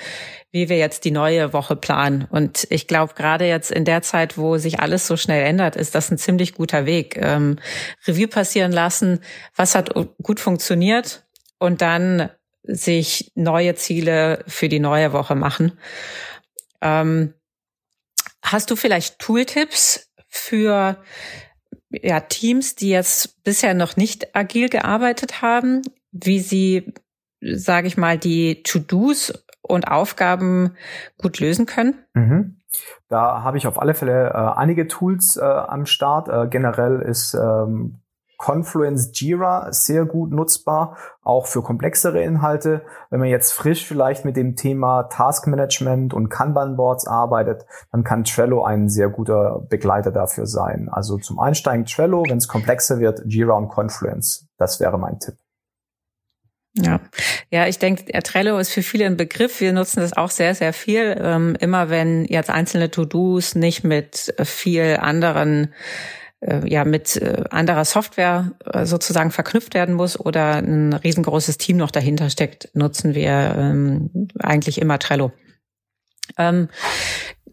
wie 0.52 0.70
wir 0.70 0.78
jetzt 0.78 1.04
die 1.04 1.12
neue 1.12 1.52
Woche 1.52 1.76
planen. 1.76 2.28
Und 2.30 2.68
ich 2.70 2.88
glaube, 2.88 3.14
gerade 3.16 3.46
jetzt 3.46 3.72
in 3.72 3.86
der 3.86 4.02
Zeit, 4.04 4.38
wo 4.38 4.58
sich 4.58 4.80
alles 4.94 5.08
so 5.08 5.18
schnell 5.18 5.44
ändert, 5.44 5.76
ist 5.76 5.96
das 5.96 6.12
ein 6.12 6.20
ziemlich 6.20 6.54
guter 6.54 6.86
Weg. 6.86 7.18
Ähm, 7.18 7.58
Revue 8.06 8.28
passieren 8.28 8.72
lassen, 8.72 9.22
was 9.56 9.74
hat 9.74 9.92
gut 10.22 10.40
funktioniert 10.40 11.26
und 11.58 11.82
dann 11.82 12.30
sich 12.62 13.32
neue 13.34 13.74
Ziele 13.74 14.44
für 14.48 14.70
die 14.70 14.80
neue 14.80 15.12
Woche 15.12 15.34
machen. 15.34 15.80
Ähm, 16.80 17.34
hast 18.44 18.70
du 18.70 18.76
vielleicht 18.76 19.18
Tooltips 19.18 20.12
für 20.30 21.04
ja, 21.90 22.20
Teams, 22.20 22.76
die 22.76 22.90
jetzt 22.90 23.44
bisher 23.44 23.74
noch 23.74 23.98
nicht 23.98 24.36
agil 24.36 24.70
gearbeitet 24.70 25.42
haben, 25.42 25.82
wie 26.12 26.40
sie, 26.40 26.94
sage 27.42 27.88
ich 27.88 27.98
mal, 27.98 28.20
die 28.20 28.62
To-Dos 28.62 29.34
und 29.64 29.88
Aufgaben 29.88 30.78
gut 31.18 31.40
lösen 31.40 31.66
können? 31.66 31.96
Mhm. 32.14 32.62
Da 33.10 33.44
habe 33.44 33.58
ich 33.58 33.68
auf 33.68 33.80
alle 33.80 33.94
Fälle 33.94 34.30
äh, 34.30 34.34
einige 34.34 34.88
Tools 34.88 35.38
äh, 35.38 35.44
am 35.44 35.86
Start. 35.86 36.30
Äh, 36.30 36.48
generell 36.48 37.02
ist 37.02 37.34
ähm, 37.34 38.00
Confluence 38.44 39.12
Jira 39.14 39.72
sehr 39.72 40.06
gut 40.06 40.32
nutzbar, 40.32 40.98
auch 41.22 41.46
für 41.46 41.62
komplexere 41.62 42.22
Inhalte. 42.22 42.82
Wenn 43.10 43.22
man 43.22 43.30
jetzt 43.30 43.54
frisch 43.54 43.88
vielleicht 43.88 44.26
mit 44.26 44.36
dem 44.36 44.58
Thema 44.58 45.04
Task 45.04 45.48
Management 45.48 46.14
und 46.14 46.28
Kanban 46.28 46.76
Boards 46.76 47.08
arbeitet, 47.08 47.66
dann 47.92 48.04
kann 48.04 48.26
Trello 48.26 48.66
ein 48.66 48.90
sehr 48.90 49.10
guter 49.10 49.62
Begleiter 49.70 50.12
dafür 50.12 50.46
sein. 50.46 50.90
Also 50.92 51.18
zum 51.18 51.40
Einsteigen 51.40 51.86
Trello, 51.86 52.24
wenn 52.28 52.38
es 52.38 52.50
komplexer 52.50 53.00
wird, 53.00 53.22
Jira 53.26 53.54
und 53.54 53.70
Confluence. 53.70 54.50
Das 54.58 54.82
wäre 54.82 54.98
mein 54.98 55.20
Tipp. 55.20 55.36
Ja, 56.76 57.02
ja, 57.52 57.68
ich 57.68 57.78
denke, 57.78 58.12
Trello 58.24 58.58
ist 58.58 58.72
für 58.72 58.82
viele 58.82 59.06
ein 59.06 59.16
Begriff. 59.16 59.62
Wir 59.62 59.74
nutzen 59.74 60.00
das 60.00 60.14
auch 60.14 60.32
sehr, 60.32 60.56
sehr 60.56 60.74
viel. 60.74 61.16
Ähm, 61.22 61.56
immer 61.60 61.90
wenn 61.90 62.26
jetzt 62.26 62.50
einzelne 62.50 62.90
To-Dos 62.90 63.54
nicht 63.54 63.84
mit 63.84 64.34
viel 64.44 64.98
anderen 65.00 65.72
äh, 66.44 66.68
ja 66.68 66.84
mit 66.84 67.16
äh, 67.18 67.44
anderer 67.50 67.86
Software 67.86 68.52
äh, 68.66 68.86
sozusagen 68.86 69.32
verknüpft 69.32 69.74
werden 69.74 69.96
muss 69.96 70.20
oder 70.20 70.56
ein 70.56 70.94
riesengroßes 70.94 71.58
Team 71.58 71.78
noch 71.78 71.92
dahinter 71.92 72.30
steckt, 72.30 72.70
nutzen 72.74 73.16
wir 73.16 73.56
ähm, 73.58 74.30
eigentlich 74.40 74.82
immer 74.82 75.00
Trello. 75.00 75.32
Ähm, 76.38 76.70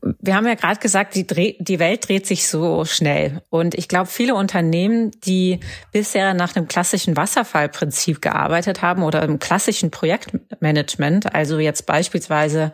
wir 0.03 0.35
haben 0.35 0.47
ja 0.47 0.55
gerade 0.55 0.81
gesagt, 0.81 1.15
die, 1.15 1.27
Dreh, 1.27 1.55
die 1.59 1.79
Welt 1.79 2.09
dreht 2.09 2.27
sich 2.27 2.49
so 2.49 2.85
schnell. 2.85 3.43
Und 3.51 3.75
ich 3.75 3.89
glaube, 3.89 4.07
viele 4.07 4.35
Unternehmen, 4.35 5.11
die 5.25 5.61
bisher 5.93 6.33
nach 6.35 6.57
einem 6.57 6.69
klassischen 6.69 7.17
Wasserfallprinzip 7.17 8.23
gearbeitet 8.23 8.83
haben 8.83 9.03
oder 9.03 9.23
im 9.23 9.39
klassischen 9.39 9.91
Projektmanagement, 9.91 11.35
also 11.35 11.59
jetzt 11.59 11.87
beispielsweise 11.87 12.73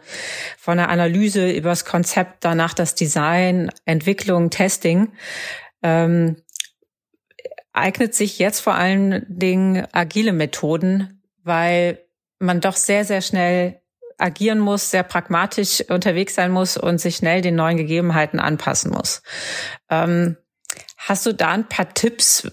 von 0.56 0.76
der 0.76 0.88
Analyse 0.88 1.50
übers 1.50 1.84
Konzept, 1.84 2.44
danach 2.44 2.74
das 2.74 2.94
Design, 2.94 3.70
Entwicklung, 3.84 4.50
Testing, 4.50 5.12
ähm, 5.82 6.36
eignet 7.72 8.14
sich 8.14 8.38
jetzt 8.38 8.60
vor 8.60 8.74
allen 8.74 9.26
Dingen 9.28 9.86
agile 9.92 10.32
Methoden, 10.32 11.22
weil 11.42 11.98
man 12.38 12.60
doch 12.60 12.76
sehr, 12.76 13.04
sehr 13.04 13.20
schnell 13.20 13.80
agieren 14.18 14.58
muss, 14.58 14.90
sehr 14.90 15.02
pragmatisch 15.02 15.82
unterwegs 15.88 16.34
sein 16.34 16.50
muss 16.50 16.76
und 16.76 17.00
sich 17.00 17.16
schnell 17.16 17.42
den 17.42 17.54
neuen 17.54 17.76
Gegebenheiten 17.76 18.40
anpassen 18.40 18.90
muss. 18.90 19.22
Ähm, 19.90 20.36
hast 20.96 21.26
du 21.26 21.32
da 21.32 21.50
ein 21.50 21.68
paar 21.68 21.92
Tipps? 21.92 22.48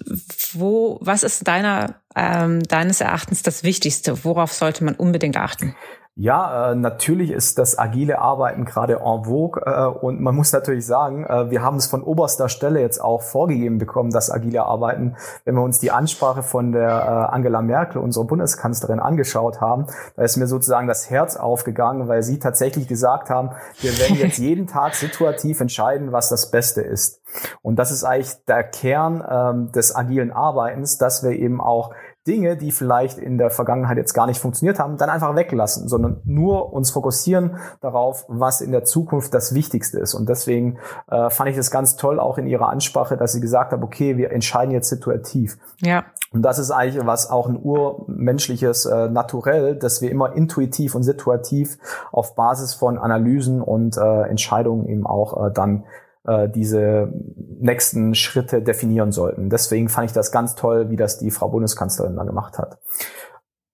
Wo, 0.54 1.00
was 1.02 1.24
ist 1.24 1.48
deiner, 1.48 2.02
ähm, 2.16 2.64
deines 2.64 3.02
Erachtens 3.02 3.44
das 3.44 3.64
Wichtigste? 3.64 4.24
Worauf 4.24 4.54
sollte 4.54 4.84
man 4.84 4.96
unbedingt 4.96 5.38
achten? 5.38 5.76
Ja, 6.16 6.72
äh, 6.72 6.76
natürlich 6.76 7.32
ist 7.32 7.58
das 7.58 7.80
agile 7.80 8.20
Arbeiten 8.20 8.66
gerade 8.66 8.98
en 9.04 9.24
vogue 9.24 9.64
äh, 9.66 9.88
und 9.88 10.22
man 10.22 10.36
muss 10.36 10.54
natürlich 10.54 10.86
sagen, 10.86 11.26
äh, 11.26 11.50
wir 11.50 11.64
haben 11.64 11.78
es 11.78 11.88
von 11.88 12.04
oberster 12.04 12.50
Stelle 12.50 12.82
jetzt 12.82 13.02
auch 13.02 13.24
vorgegeben 13.24 13.80
bekommen, 13.80 14.12
das 14.12 14.30
agile 14.30 14.64
Arbeiten. 14.64 15.16
Wenn 15.44 15.56
wir 15.56 15.64
uns 15.64 15.80
die 15.80 15.90
Ansprache 15.90 16.44
von 16.44 16.72
der 16.72 16.88
äh, 16.88 17.34
Angela 17.34 17.64
Merkel, 17.64 18.00
unserer 18.00 18.26
Bundeskanzlerin, 18.26 19.00
angeschaut 19.00 19.60
haben, 19.60 19.88
da 20.16 20.22
ist 20.22 20.38
mir 20.38 20.46
sozusagen 20.46 20.88
das 20.88 21.10
Herz 21.10 21.36
aufgegangen, 21.36 22.08
weil 22.08 22.22
sie 22.22 22.38
tatsächlich 22.38 22.88
gesagt 22.88 23.32
haben, 23.32 23.50
wir 23.82 23.98
werden 23.98 24.18
jetzt 24.18 24.38
jeden 24.38 24.68
Tag 24.68 24.94
situativ 24.94 25.62
entscheiden, 25.62 26.12
was 26.12 26.30
das 26.30 26.52
Beste 26.52 26.82
ist. 26.82 27.22
Und 27.64 27.78
das 27.78 27.90
ist 27.90 28.04
eigentlich 28.04 28.34
der 28.46 28.64
Kern 28.64 29.24
ähm, 29.28 29.72
des 29.72 29.96
agilen 29.96 30.32
Arbeitens, 30.32 31.00
dass 31.00 31.24
wir 31.24 31.32
eben 31.32 31.60
auch 31.60 31.92
Dinge, 32.26 32.56
die 32.56 32.72
vielleicht 32.72 33.18
in 33.18 33.38
der 33.38 33.50
Vergangenheit 33.50 33.98
jetzt 33.98 34.14
gar 34.14 34.28
nicht 34.28 34.40
funktioniert 34.40 34.80
haben, 34.80 34.98
dann 34.98 35.10
einfach 35.10 35.36
weglassen, 35.36 35.90
sondern 35.90 36.22
nur 36.24 36.72
uns 36.72 36.92
fokussieren 36.92 37.58
darauf, 37.82 38.26
was 38.30 38.62
in 38.62 38.72
der 38.72 38.86
Zukunft 38.86 39.34
das 39.34 39.54
Wichtigste 39.54 40.00
ist. 40.00 40.14
Und 40.14 40.30
deswegen 40.30 40.78
äh, 41.10 41.30
fand 41.30 41.50
ich 41.50 41.58
das 41.58 41.70
ganz 41.70 41.98
toll 41.98 42.20
auch 42.20 42.38
in 42.38 42.48
ihrer 42.48 42.70
Ansprache, 42.70 43.18
dass 43.18 43.34
sie 43.34 43.42
gesagt 43.42 43.74
hat, 43.74 43.84
okay, 43.84 44.18
wir 44.18 44.32
entscheiden 44.32 44.72
jetzt 44.72 44.88
situativ. 44.90 45.58
Ja. 45.82 46.06
Und 46.32 46.42
das 46.42 46.60
ist 46.60 46.72
eigentlich 46.72 47.06
was 47.06 47.30
auch 47.30 47.48
ein 47.48 47.58
urmenschliches 47.62 48.86
äh, 48.86 49.10
Naturell, 49.10 49.76
dass 49.76 50.02
wir 50.02 50.10
immer 50.10 50.34
intuitiv 50.34 50.96
und 50.96 51.04
situativ 51.04 51.78
auf 52.12 52.36
Basis 52.36 52.74
von 52.74 52.98
Analysen 52.98 53.62
und 53.62 53.98
äh, 53.98 54.22
Entscheidungen 54.24 54.88
eben 54.88 55.06
auch 55.06 55.46
äh, 55.46 55.52
dann 55.54 55.84
äh, 56.26 56.50
diese 56.50 57.12
nächsten 57.60 58.16
Schritte 58.16 58.62
definieren 58.62 59.12
sollten. 59.12 59.50
Deswegen 59.50 59.90
fand 59.90 60.08
ich 60.08 60.14
das 60.14 60.32
ganz 60.32 60.56
toll, 60.56 60.90
wie 60.90 60.96
das 60.96 61.20
die 61.20 61.32
Frau 61.32 61.50
Bundeskanzlerin 61.50 62.16
da 62.16 62.24
gemacht 62.24 62.58
hat. 62.58 62.80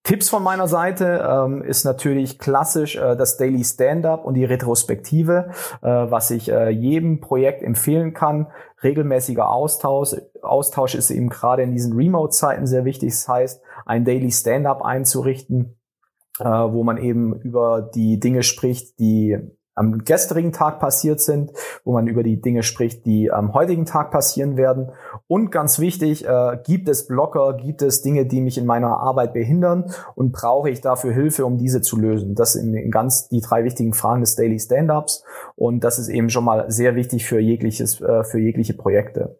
Tipps 0.03 0.29
von 0.29 0.41
meiner 0.41 0.67
Seite 0.67 1.23
ähm, 1.29 1.61
ist 1.61 1.83
natürlich 1.83 2.39
klassisch 2.39 2.95
äh, 2.95 3.15
das 3.15 3.37
Daily 3.37 3.63
Stand-up 3.63 4.25
und 4.25 4.33
die 4.33 4.45
Retrospektive, 4.45 5.51
äh, 5.83 5.87
was 5.87 6.31
ich 6.31 6.49
äh, 6.49 6.69
jedem 6.69 7.19
Projekt 7.19 7.61
empfehlen 7.61 8.13
kann. 8.13 8.47
Regelmäßiger 8.81 9.47
Austausch. 9.47 10.15
Austausch 10.41 10.95
ist 10.95 11.11
eben 11.11 11.29
gerade 11.29 11.61
in 11.61 11.73
diesen 11.73 11.93
Remote-Zeiten 11.93 12.65
sehr 12.65 12.85
wichtig. 12.85 13.11
Das 13.11 13.27
heißt, 13.27 13.61
ein 13.85 14.03
Daily 14.03 14.31
Stand-up 14.31 14.81
einzurichten, 14.81 15.77
äh, 16.39 16.45
wo 16.45 16.83
man 16.83 16.97
eben 16.97 17.39
über 17.41 17.81
die 17.93 18.19
Dinge 18.19 18.41
spricht, 18.41 18.99
die 18.99 19.37
am 19.79 20.03
gestrigen 20.03 20.51
Tag 20.51 20.79
passiert 20.79 21.21
sind, 21.21 21.53
wo 21.85 21.93
man 21.93 22.07
über 22.07 22.21
die 22.21 22.41
Dinge 22.41 22.63
spricht, 22.63 23.05
die 23.05 23.31
am 23.31 23.53
heutigen 23.53 23.85
Tag 23.85 24.11
passieren 24.11 24.57
werden. 24.57 24.91
Und 25.27 25.51
ganz 25.51 25.79
wichtig, 25.79 26.27
äh, 26.27 26.57
gibt 26.65 26.89
es 26.89 27.07
Blocker, 27.07 27.53
gibt 27.53 27.81
es 27.81 28.01
Dinge, 28.01 28.25
die 28.25 28.41
mich 28.41 28.57
in 28.57 28.65
meiner 28.65 28.97
Arbeit 28.97 29.33
behindern 29.33 29.91
und 30.15 30.33
brauche 30.33 30.69
ich 30.69 30.81
dafür 30.81 31.13
Hilfe, 31.13 31.45
um 31.45 31.57
diese 31.57 31.81
zu 31.81 31.97
lösen? 31.97 32.35
Das 32.35 32.53
sind 32.53 32.91
ganz 32.91 33.29
die 33.29 33.39
drei 33.39 33.63
wichtigen 33.63 33.93
Fragen 33.93 34.19
des 34.19 34.35
Daily 34.35 34.59
Stand-ups 34.59 35.23
und 35.55 35.83
das 35.83 35.97
ist 35.97 36.09
eben 36.09 36.29
schon 36.29 36.43
mal 36.43 36.69
sehr 36.69 36.95
wichtig 36.95 37.25
für 37.25 37.39
jegliches, 37.39 38.01
äh, 38.01 38.25
für 38.25 38.39
jegliche 38.39 38.73
Projekte. 38.73 39.37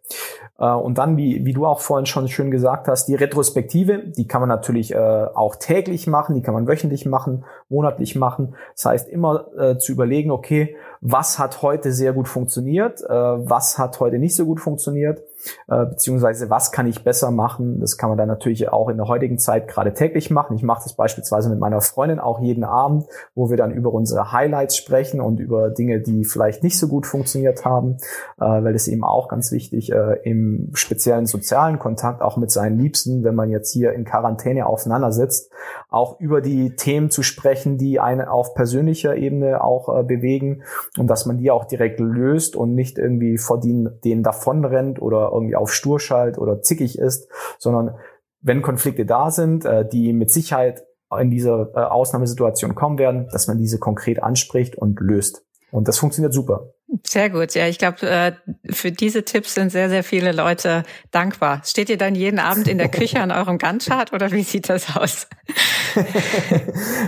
Äh, 0.58 0.72
und 0.72 0.98
dann, 0.98 1.16
wie, 1.16 1.44
wie 1.44 1.52
du 1.52 1.66
auch 1.66 1.80
vorhin 1.80 2.06
schon 2.06 2.28
schön 2.28 2.50
gesagt 2.50 2.88
hast, 2.88 3.06
die 3.06 3.14
Retrospektive, 3.14 3.98
die 4.06 4.26
kann 4.26 4.40
man 4.40 4.48
natürlich 4.48 4.94
äh, 4.94 4.98
auch 4.98 5.56
täglich 5.56 6.06
machen, 6.06 6.34
die 6.34 6.42
kann 6.42 6.54
man 6.54 6.66
wöchentlich 6.66 7.06
machen, 7.06 7.44
monatlich 7.70 8.16
machen. 8.16 8.54
Das 8.74 8.84
heißt, 8.84 9.08
immer 9.08 9.46
äh, 9.56 9.78
zu 9.78 9.92
überlegen, 9.92 10.30
okay, 10.30 10.76
was 11.00 11.38
hat 11.38 11.62
heute 11.62 11.92
sehr 11.92 12.12
gut 12.12 12.28
funktioniert, 12.28 13.00
äh, 13.02 13.08
was 13.08 13.78
hat 13.78 14.00
heute 14.00 14.18
nicht 14.18 14.36
so 14.36 14.44
gut 14.44 14.60
funktioniert 14.60 15.22
äh, 15.68 15.86
beziehungsweise 15.86 16.50
was 16.50 16.72
kann 16.72 16.86
ich 16.86 17.04
besser 17.04 17.30
machen. 17.30 17.80
Das 17.80 17.96
kann 17.96 18.08
man 18.08 18.18
dann 18.18 18.28
natürlich 18.28 18.68
auch 18.68 18.88
in 18.88 18.96
der 18.96 19.08
heutigen 19.08 19.38
Zeit 19.38 19.68
gerade 19.68 19.94
täglich 19.94 20.30
machen. 20.30 20.56
Ich 20.56 20.62
mache 20.62 20.82
das 20.84 20.94
beispielsweise 20.94 21.48
mit 21.48 21.58
meiner 21.58 21.80
Freundin 21.80 22.18
auch 22.18 22.40
jeden 22.40 22.64
Abend, 22.64 23.06
wo 23.34 23.50
wir 23.50 23.56
dann 23.56 23.70
über 23.70 23.92
unsere 23.92 24.32
Highlights 24.32 24.76
sprechen 24.76 25.20
und 25.20 25.40
über 25.40 25.70
Dinge, 25.70 26.00
die 26.00 26.24
vielleicht 26.24 26.62
nicht 26.62 26.78
so 26.78 26.88
gut 26.88 27.06
funktioniert 27.06 27.64
haben, 27.64 27.96
äh, 28.38 28.44
weil 28.44 28.74
es 28.74 28.88
eben 28.88 29.04
auch 29.04 29.28
ganz 29.28 29.52
wichtig 29.52 29.92
äh, 29.92 30.18
im 30.24 30.70
speziellen 30.74 31.26
sozialen 31.26 31.78
Kontakt 31.78 32.22
auch 32.22 32.36
mit 32.36 32.50
seinen 32.50 32.78
Liebsten, 32.78 33.24
wenn 33.24 33.34
man 33.34 33.50
jetzt 33.50 33.72
hier 33.72 33.92
in 33.92 34.04
Quarantäne 34.04 34.66
aufeinander 34.66 35.12
sitzt, 35.12 35.50
auch 35.88 36.20
über 36.20 36.40
die 36.40 36.76
Themen 36.76 37.10
zu 37.10 37.22
sprechen, 37.22 37.59
die 37.78 38.00
einen 38.00 38.26
auf 38.26 38.54
persönlicher 38.54 39.16
Ebene 39.16 39.62
auch 39.62 39.88
äh, 39.88 40.02
bewegen 40.02 40.62
und 40.98 41.08
dass 41.08 41.26
man 41.26 41.38
die 41.38 41.50
auch 41.50 41.64
direkt 41.64 42.00
löst 42.00 42.56
und 42.56 42.74
nicht 42.74 42.98
irgendwie 42.98 43.38
vor 43.38 43.60
denen, 43.60 44.00
denen 44.04 44.22
davonrennt 44.22 45.00
oder 45.00 45.30
irgendwie 45.32 45.56
auf 45.56 45.72
Sturschalt 45.72 46.38
oder 46.38 46.62
zickig 46.62 46.98
ist, 46.98 47.28
sondern 47.58 47.96
wenn 48.40 48.62
Konflikte 48.62 49.06
da 49.06 49.30
sind, 49.30 49.64
äh, 49.64 49.86
die 49.86 50.12
mit 50.12 50.30
Sicherheit 50.30 50.84
in 51.18 51.30
dieser 51.30 51.70
äh, 51.74 51.80
Ausnahmesituation 51.80 52.74
kommen 52.74 52.98
werden, 52.98 53.28
dass 53.32 53.48
man 53.48 53.58
diese 53.58 53.78
konkret 53.78 54.22
anspricht 54.22 54.76
und 54.76 55.00
löst. 55.00 55.44
Und 55.70 55.88
das 55.88 55.98
funktioniert 55.98 56.32
super. 56.32 56.72
Sehr 57.06 57.30
gut, 57.30 57.54
ja. 57.54 57.68
Ich 57.68 57.78
glaube, 57.78 58.02
äh, 58.02 58.32
für 58.68 58.90
diese 58.90 59.24
Tipps 59.24 59.54
sind 59.54 59.70
sehr, 59.70 59.88
sehr 59.88 60.02
viele 60.02 60.32
Leute 60.32 60.82
dankbar. 61.12 61.60
Steht 61.64 61.88
ihr 61.88 61.98
dann 61.98 62.16
jeden 62.16 62.40
Abend 62.40 62.66
in 62.66 62.78
der 62.78 62.88
Küche 62.90 63.20
an 63.20 63.30
eurem 63.30 63.58
Gantt-Chart 63.58 64.12
oder 64.12 64.32
wie 64.32 64.42
sieht 64.42 64.68
das 64.68 64.96
aus? 64.96 65.28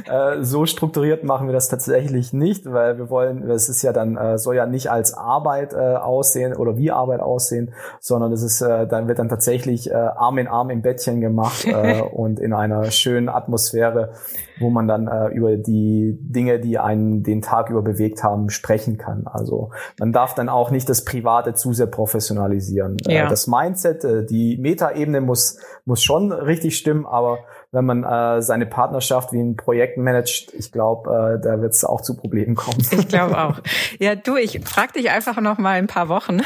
Äh, 0.09 0.43
so 0.43 0.67
strukturiert 0.67 1.23
machen 1.23 1.47
wir 1.47 1.53
das 1.53 1.69
tatsächlich 1.69 2.33
nicht, 2.33 2.71
weil 2.71 2.99
wir 2.99 3.11
wollen, 3.11 3.49
es 3.49 3.69
ist 3.69 3.83
ja 3.83 3.93
dann, 3.93 4.17
äh, 4.17 4.37
soll 4.37 4.57
ja 4.57 4.67
nicht 4.67 4.91
als 4.91 5.15
Arbeit 5.15 5.75
aussehen 5.75 6.55
oder 6.55 6.77
wie 6.77 6.91
Arbeit 6.91 7.21
aussehen, 7.21 7.73
sondern 8.01 8.33
es 8.33 8.43
ist, 8.43 8.61
dann 8.61 9.07
wird 9.07 9.21
dann 9.21 9.29
tatsächlich 9.29 9.95
Arm 9.95 10.39
in 10.39 10.49
Arm 10.49 10.71
im 10.71 10.83
Bettchen 10.83 11.21
gemacht 11.21 11.67
und 12.13 12.41
in 12.41 12.53
einer 12.53 12.91
schönen 12.91 13.29
Atmosphäre, 13.29 14.13
wo 14.59 14.71
man 14.71 14.89
dann 14.89 15.33
über 15.33 15.57
die 15.57 16.19
Dinge, 16.21 16.59
die 16.59 16.79
einen 16.79 17.23
den 17.23 17.43
Tag 17.43 17.71
über 17.71 17.83
bewegt 17.83 18.25
haben, 18.25 18.51
sprechen 18.51 18.99
kann. 18.99 19.27
Also 19.27 19.71
man 19.99 20.13
darf 20.13 20.35
dann 20.35 20.49
auch 20.49 20.71
nicht 20.71 20.89
das 20.89 21.05
Private 21.05 21.55
zu 21.55 21.73
sehr 21.73 21.87
professionalisieren. 21.87 22.97
Äh, 23.07 23.17
ja. 23.17 23.29
Das 23.29 23.47
Mindset, 23.47 24.05
äh, 24.05 24.25
die 24.25 24.57
Metaebene 24.59 25.21
muss, 25.21 25.59
muss 25.85 26.03
schon 26.03 26.33
richtig 26.33 26.77
stimmen, 26.77 27.07
aber 27.07 27.39
wenn 27.73 27.87
man 27.87 28.05
äh, 28.05 28.43
seine 28.43 28.67
Partnerschaft 28.67 29.33
wie 29.33 29.41
ein 29.41 29.57
Projekt 29.57 29.97
managt, 29.97 30.53
ich 30.53 30.71
glaube, 30.73 31.11
äh, 31.11 31.43
da 31.43 31.61
wird 31.61 31.73
es 31.73 31.85
auch 31.85 32.03
zu 32.03 32.17
Problemen 32.17 32.55
kommen. 32.55 32.79
Ich 32.93 33.09
glaube 33.09 33.39
auch. 33.39 33.61
Ja, 33.99 34.15
du, 34.15 34.37
ich 34.37 34.61
frage 34.65 34.93
dich 34.93 35.11
einfach 35.11 35.41
noch 35.41 35.59
mal 35.59 35.73
ein 35.73 35.87
paar 35.87 36.09
Wochen, 36.09 36.41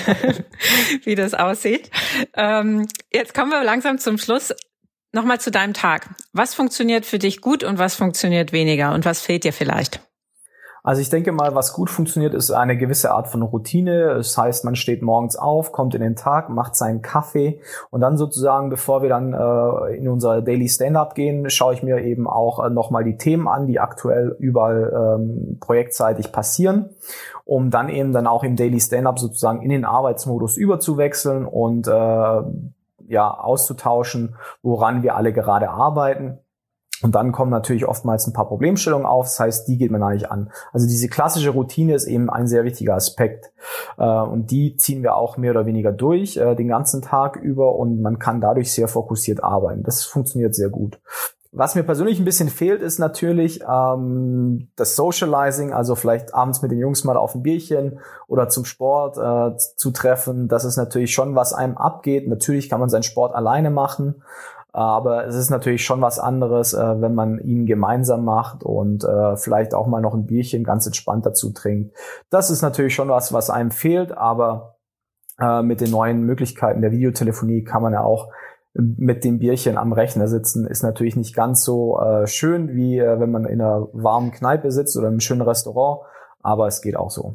wie 1.04 1.14
das 1.14 1.34
aussieht. 1.34 1.90
Ähm, 2.34 2.86
jetzt 3.12 3.34
kommen 3.34 3.50
wir 3.50 3.62
langsam 3.62 3.98
zum 3.98 4.18
Schluss. 4.18 4.54
Nochmal 5.12 5.40
zu 5.40 5.50
deinem 5.50 5.74
Tag. 5.74 6.08
Was 6.32 6.54
funktioniert 6.54 7.04
für 7.04 7.18
dich 7.18 7.40
gut 7.40 7.64
und 7.64 7.78
was 7.78 7.96
funktioniert 7.96 8.52
weniger 8.52 8.94
und 8.94 9.04
was 9.04 9.20
fehlt 9.20 9.44
dir 9.44 9.52
vielleicht? 9.52 10.00
Also 10.82 11.02
ich 11.02 11.10
denke 11.10 11.32
mal, 11.32 11.54
was 11.54 11.72
gut 11.72 11.90
funktioniert, 11.90 12.34
ist 12.34 12.50
eine 12.50 12.76
gewisse 12.76 13.12
Art 13.12 13.28
von 13.28 13.42
Routine. 13.42 14.14
Das 14.14 14.36
heißt, 14.36 14.64
man 14.64 14.76
steht 14.76 15.02
morgens 15.02 15.36
auf, 15.36 15.72
kommt 15.72 15.94
in 15.94 16.00
den 16.00 16.16
Tag, 16.16 16.48
macht 16.48 16.74
seinen 16.74 17.02
Kaffee 17.02 17.60
und 17.90 18.00
dann 18.00 18.16
sozusagen, 18.16 18.70
bevor 18.70 19.02
wir 19.02 19.08
dann 19.08 19.32
äh, 19.32 19.96
in 19.96 20.08
unser 20.08 20.42
Daily 20.42 20.68
Stand-up 20.68 21.14
gehen, 21.14 21.50
schaue 21.50 21.74
ich 21.74 21.82
mir 21.82 21.98
eben 21.98 22.26
auch 22.26 22.64
äh, 22.64 22.70
nochmal 22.70 23.04
die 23.04 23.16
Themen 23.16 23.48
an, 23.48 23.66
die 23.66 23.80
aktuell 23.80 24.36
überall 24.38 25.18
ähm, 25.20 25.58
projektseitig 25.60 26.32
passieren, 26.32 26.90
um 27.44 27.70
dann 27.70 27.88
eben 27.88 28.12
dann 28.12 28.26
auch 28.26 28.44
im 28.44 28.56
Daily 28.56 28.80
Stand-up 28.80 29.18
sozusagen 29.18 29.62
in 29.62 29.68
den 29.68 29.84
Arbeitsmodus 29.84 30.56
überzuwechseln 30.56 31.44
und 31.44 31.88
äh, 31.88 32.42
ja 33.10 33.30
auszutauschen, 33.30 34.36
woran 34.62 35.02
wir 35.02 35.16
alle 35.16 35.32
gerade 35.32 35.68
arbeiten. 35.68 36.38
Und 37.02 37.14
dann 37.14 37.32
kommen 37.32 37.50
natürlich 37.50 37.86
oftmals 37.86 38.26
ein 38.26 38.32
paar 38.32 38.46
Problemstellungen 38.46 39.06
auf. 39.06 39.26
Das 39.26 39.40
heißt, 39.40 39.68
die 39.68 39.78
geht 39.78 39.90
man 39.90 40.02
eigentlich 40.02 40.30
an. 40.30 40.50
Also 40.72 40.86
diese 40.86 41.08
klassische 41.08 41.50
Routine 41.50 41.94
ist 41.94 42.06
eben 42.06 42.28
ein 42.28 42.46
sehr 42.46 42.64
wichtiger 42.64 42.94
Aspekt. 42.94 43.52
Äh, 43.98 44.04
und 44.04 44.50
die 44.50 44.76
ziehen 44.76 45.02
wir 45.02 45.16
auch 45.16 45.36
mehr 45.36 45.52
oder 45.52 45.66
weniger 45.66 45.92
durch 45.92 46.36
äh, 46.36 46.54
den 46.54 46.68
ganzen 46.68 47.02
Tag 47.02 47.36
über 47.36 47.74
und 47.76 48.00
man 48.02 48.18
kann 48.18 48.40
dadurch 48.40 48.72
sehr 48.72 48.88
fokussiert 48.88 49.42
arbeiten. 49.42 49.82
Das 49.82 50.04
funktioniert 50.04 50.54
sehr 50.54 50.68
gut. 50.68 51.00
Was 51.52 51.74
mir 51.74 51.82
persönlich 51.82 52.20
ein 52.20 52.24
bisschen 52.24 52.48
fehlt, 52.48 52.80
ist 52.80 53.00
natürlich 53.00 53.60
ähm, 53.68 54.68
das 54.76 54.94
Socializing, 54.94 55.72
also 55.72 55.96
vielleicht 55.96 56.32
abends 56.32 56.62
mit 56.62 56.70
den 56.70 56.78
Jungs 56.78 57.02
mal 57.02 57.16
auf 57.16 57.34
ein 57.34 57.42
Bierchen 57.42 57.98
oder 58.28 58.48
zum 58.48 58.64
Sport 58.64 59.16
äh, 59.16 59.56
zu 59.56 59.90
treffen. 59.90 60.46
Das 60.46 60.64
ist 60.64 60.76
natürlich 60.76 61.12
schon, 61.12 61.34
was 61.34 61.52
einem 61.52 61.76
abgeht. 61.76 62.28
Natürlich 62.28 62.70
kann 62.70 62.78
man 62.78 62.88
seinen 62.88 63.02
Sport 63.02 63.34
alleine 63.34 63.70
machen, 63.70 64.22
aber 64.72 65.26
es 65.26 65.34
ist 65.34 65.50
natürlich 65.50 65.84
schon 65.84 66.00
was 66.00 66.18
anderes, 66.18 66.74
äh, 66.74 67.00
wenn 67.00 67.14
man 67.14 67.38
ihn 67.38 67.66
gemeinsam 67.66 68.24
macht 68.24 68.62
und 68.62 69.04
äh, 69.04 69.36
vielleicht 69.36 69.74
auch 69.74 69.86
mal 69.86 70.00
noch 70.00 70.14
ein 70.14 70.26
Bierchen 70.26 70.64
ganz 70.64 70.86
entspannt 70.86 71.26
dazu 71.26 71.52
trinkt. 71.52 71.96
Das 72.30 72.50
ist 72.50 72.62
natürlich 72.62 72.94
schon 72.94 73.08
was, 73.08 73.32
was 73.32 73.50
einem 73.50 73.70
fehlt, 73.70 74.16
aber 74.16 74.76
äh, 75.40 75.62
mit 75.62 75.80
den 75.80 75.90
neuen 75.90 76.22
Möglichkeiten 76.22 76.82
der 76.82 76.92
Videotelefonie 76.92 77.64
kann 77.64 77.82
man 77.82 77.92
ja 77.92 78.02
auch 78.02 78.28
mit 78.74 79.24
dem 79.24 79.40
Bierchen 79.40 79.76
am 79.76 79.92
Rechner 79.92 80.28
sitzen, 80.28 80.66
ist 80.66 80.82
natürlich 80.82 81.16
nicht 81.16 81.34
ganz 81.34 81.64
so 81.64 81.98
äh, 82.00 82.26
schön, 82.26 82.74
wie 82.76 82.98
äh, 82.98 83.18
wenn 83.18 83.30
man 83.30 83.44
in 83.44 83.60
einer 83.60 83.88
warmen 83.92 84.30
Kneipe 84.30 84.70
sitzt 84.70 84.96
oder 84.96 85.08
im 85.08 85.20
schönen 85.20 85.42
Restaurant, 85.42 86.02
aber 86.40 86.68
es 86.68 86.80
geht 86.80 86.96
auch 86.96 87.10
so. 87.10 87.34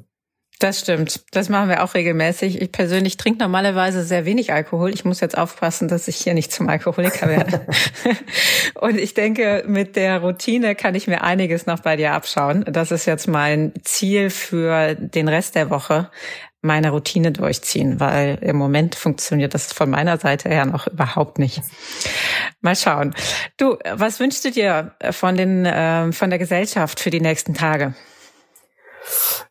Das 0.59 0.79
stimmt. 0.79 1.21
Das 1.31 1.49
machen 1.49 1.67
wir 1.67 1.83
auch 1.83 1.95
regelmäßig. 1.95 2.61
Ich 2.61 2.71
persönlich 2.71 3.17
trinke 3.17 3.39
normalerweise 3.39 4.03
sehr 4.03 4.25
wenig 4.25 4.53
Alkohol. 4.53 4.93
Ich 4.93 5.03
muss 5.03 5.19
jetzt 5.19 5.37
aufpassen, 5.37 5.89
dass 5.89 6.07
ich 6.07 6.15
hier 6.15 6.33
nicht 6.33 6.51
zum 6.51 6.69
Alkoholiker 6.69 7.27
werde. 7.27 7.67
und 8.75 8.97
ich 8.97 9.13
denke, 9.13 9.65
mit 9.67 9.97
der 9.97 10.19
Routine 10.19 10.75
kann 10.75 10.95
ich 10.95 11.07
mir 11.07 11.23
einiges 11.23 11.65
noch 11.65 11.81
bei 11.81 11.97
dir 11.97 12.13
abschauen. 12.13 12.63
Das 12.69 12.91
ist 12.91 13.05
jetzt 13.05 13.27
mein 13.27 13.73
Ziel 13.83 14.29
für 14.29 14.95
den 14.95 15.27
Rest 15.27 15.55
der 15.55 15.69
Woche, 15.69 16.09
meine 16.61 16.91
Routine 16.91 17.33
durchziehen, 17.33 17.99
weil 17.99 18.37
im 18.41 18.55
Moment 18.55 18.95
funktioniert 18.95 19.53
das 19.53 19.73
von 19.73 19.89
meiner 19.89 20.17
Seite 20.17 20.49
her 20.49 20.65
noch 20.65 20.87
überhaupt 20.87 21.37
nicht. 21.37 21.61
Mal 22.61 22.77
schauen. 22.77 23.13
Du, 23.57 23.77
was 23.91 24.21
wünschst 24.21 24.45
du 24.45 24.51
dir 24.51 24.95
von 25.11 25.35
den 25.35 25.65
äh, 25.65 26.13
von 26.13 26.29
der 26.29 26.39
Gesellschaft 26.39 27.01
für 27.01 27.09
die 27.09 27.21
nächsten 27.21 27.53
Tage? 27.53 27.93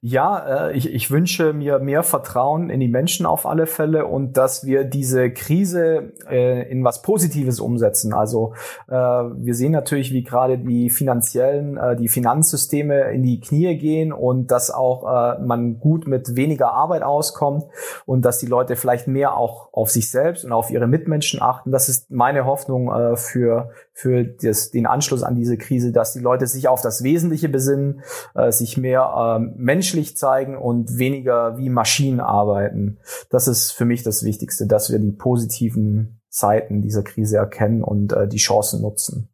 Ja, 0.01 0.69
äh, 0.69 0.77
ich, 0.77 0.93
ich 0.93 1.11
wünsche 1.11 1.53
mir 1.53 1.79
mehr 1.79 2.03
Vertrauen 2.03 2.71
in 2.71 2.81
die 2.81 2.89
Menschen 2.89 3.27
auf 3.27 3.47
alle 3.47 3.67
Fälle 3.67 4.07
und 4.07 4.37
dass 4.37 4.67
wir 4.67 4.85
diese 4.85 5.31
Krise 5.31 6.13
äh, 6.29 6.71
in 6.71 6.85
was 6.85 7.03
Positives 7.03 7.61
umsetzen. 7.61 8.13
Also 8.13 8.55
äh, 8.89 8.93
wir 8.95 9.55
sehen 9.55 9.73
natürlich, 9.73 10.13
wie 10.13 10.23
gerade 10.23 10.59
die 10.59 10.91
finanziellen, 10.91 11.79
die 11.99 12.09
Finanzsysteme 12.09 13.13
in 13.13 13.23
die 13.23 13.41
Knie 13.41 13.77
gehen 13.79 14.13
und 14.13 14.51
dass 14.51 14.71
auch 14.71 15.39
man 15.41 15.79
gut 15.79 16.07
mit 16.07 16.37
weniger 16.37 16.73
Arbeit 16.73 17.03
auskommt 17.03 17.65
und 18.07 18.25
dass 18.25 18.39
die 18.39 18.47
Leute 18.47 18.77
vielleicht 18.77 19.07
mehr 19.09 19.37
auch 19.37 19.73
auf 19.73 19.91
sich 19.91 20.11
selbst 20.11 20.45
und 20.45 20.53
auf 20.53 20.71
ihre 20.71 20.87
Mitmenschen 20.87 21.41
achten. 21.43 21.71
Das 21.71 21.89
ist 21.89 22.11
meine 22.11 22.45
Hoffnung 22.45 23.17
für 23.17 23.71
für 23.95 24.25
das, 24.25 24.73
den 24.73 24.87
Anschluss 24.87 25.23
an 25.23 25.37
diese 25.37 25.57
Krise, 25.57 25.93
dass 25.93 26.13
die 26.13 26.19
Leute 26.19 26.49
sich 26.49 26.67
auf 26.67 26.83
das 26.83 27.05
Wesentliche 27.05 27.49
besinnen, 27.49 28.03
äh, 28.35 28.51
sich 28.51 28.77
mehr 28.77 29.39
äh, 29.39 29.53
menschlich 29.57 30.17
zeigen 30.17 30.59
und 30.59 30.99
weniger 30.99 31.57
wie 31.57 31.71
Maschinen 31.71 32.21
arbeiten. 32.21 32.99
Das 33.31 33.47
ist 33.47 33.71
für 33.71 33.85
mich 33.85 34.03
das 34.03 34.25
Wichtigste, 34.25 34.67
dass 34.67 34.91
wir 34.91 34.99
die 34.99 35.13
positiven 35.13 36.21
Seiten 36.29 36.83
dieser 36.83 37.05
Krise 37.05 37.37
erkennen 37.37 37.85
und 37.85 38.13
äh, 38.13 38.27
die 38.27 38.39
Chancen 38.39 38.83
nutzen. 38.83 39.29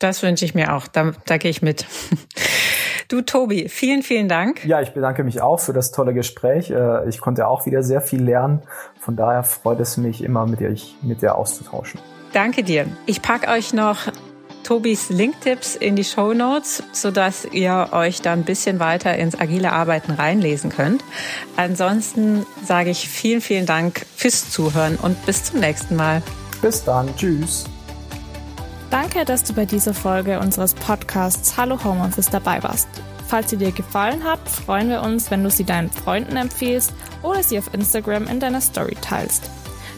Das 0.00 0.22
wünsche 0.22 0.46
ich 0.46 0.54
mir 0.54 0.74
auch. 0.74 0.86
Da, 0.86 1.12
da 1.26 1.36
gehe 1.36 1.50
ich 1.50 1.62
mit. 1.62 1.86
Du, 3.08 3.20
Tobi, 3.20 3.68
vielen, 3.68 4.02
vielen 4.02 4.30
Dank. 4.30 4.64
Ja, 4.64 4.80
ich 4.80 4.94
bedanke 4.94 5.24
mich 5.24 5.42
auch 5.42 5.60
für 5.60 5.74
das 5.74 5.92
tolle 5.92 6.14
Gespräch. 6.14 6.70
Äh, 6.70 7.06
ich 7.06 7.20
konnte 7.20 7.46
auch 7.46 7.66
wieder 7.66 7.82
sehr 7.82 8.00
viel 8.00 8.22
lernen. 8.22 8.62
Von 8.98 9.14
daher 9.14 9.42
freut 9.42 9.78
es 9.78 9.98
mich 9.98 10.24
immer, 10.24 10.46
mit 10.46 10.60
dir, 10.60 10.74
mit 11.02 11.20
dir 11.20 11.36
auszutauschen. 11.36 12.00
Danke 12.34 12.64
dir. 12.64 12.86
Ich 13.06 13.22
packe 13.22 13.46
euch 13.46 13.72
noch 13.72 14.08
Tobis 14.64 15.08
Linktipps 15.08 15.76
in 15.76 15.94
die 15.94 16.02
Show 16.02 16.34
Notes, 16.34 16.82
sodass 16.90 17.44
ihr 17.44 17.90
euch 17.92 18.22
da 18.22 18.32
ein 18.32 18.42
bisschen 18.42 18.80
weiter 18.80 19.16
ins 19.16 19.38
agile 19.38 19.70
Arbeiten 19.70 20.10
reinlesen 20.10 20.68
könnt. 20.68 21.04
Ansonsten 21.56 22.44
sage 22.66 22.90
ich 22.90 23.08
vielen, 23.08 23.40
vielen 23.40 23.66
Dank 23.66 24.04
fürs 24.16 24.50
Zuhören 24.50 24.96
und 24.96 25.24
bis 25.26 25.44
zum 25.44 25.60
nächsten 25.60 25.94
Mal. 25.94 26.22
Bis 26.60 26.82
dann. 26.82 27.14
Tschüss. 27.16 27.66
Danke, 28.90 29.24
dass 29.24 29.44
du 29.44 29.52
bei 29.52 29.64
dieser 29.64 29.94
Folge 29.94 30.40
unseres 30.40 30.74
Podcasts 30.74 31.56
Hallo 31.56 31.84
Homeoffice 31.84 32.30
dabei 32.30 32.60
warst. 32.64 32.88
Falls 33.28 33.50
sie 33.50 33.58
dir 33.58 33.70
gefallen 33.70 34.24
hat, 34.24 34.40
freuen 34.48 34.88
wir 34.88 35.02
uns, 35.02 35.30
wenn 35.30 35.44
du 35.44 35.50
sie 35.50 35.64
deinen 35.64 35.90
Freunden 35.90 36.36
empfiehlst 36.36 36.92
oder 37.22 37.44
sie 37.44 37.58
auf 37.58 37.72
Instagram 37.72 38.26
in 38.26 38.40
deiner 38.40 38.60
Story 38.60 38.96
teilst. 39.00 39.50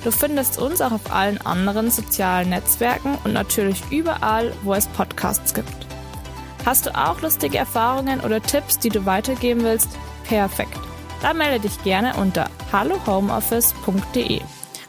Du 0.07 0.13
findest 0.13 0.59
uns 0.59 0.81
auch 0.81 0.93
auf 0.93 1.13
allen 1.13 1.45
anderen 1.45 1.91
sozialen 1.91 2.51
Netzwerken 2.51 3.19
und 3.25 3.33
natürlich 3.33 3.83
überall, 3.91 4.53
wo 4.63 4.73
es 4.73 4.87
Podcasts 4.87 5.53
gibt. 5.53 5.69
Hast 6.65 6.87
du 6.87 6.97
auch 6.97 7.23
lustige 7.23 7.59
Erfahrungen 7.59 8.21
oder 8.21 8.41
Tipps, 8.41 8.79
die 8.79 8.89
du 8.89 9.05
weitergeben 9.05 9.65
willst? 9.65 9.89
Perfekt. 10.23 10.79
Dann 11.23 11.39
melde 11.39 11.59
dich 11.59 11.83
gerne 11.83 12.15
unter 12.19 12.49
hallohomeoffice.de. 12.71 14.41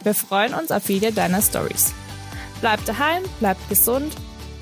Wir 0.04 0.14
freuen 0.14 0.54
uns 0.54 0.70
auf 0.70 0.88
jede 0.88 1.12
deiner 1.12 1.42
Stories. 1.42 1.96
Bleib 2.62 2.86
daheim, 2.86 3.24
bleib 3.40 3.58
gesund. 3.70 4.14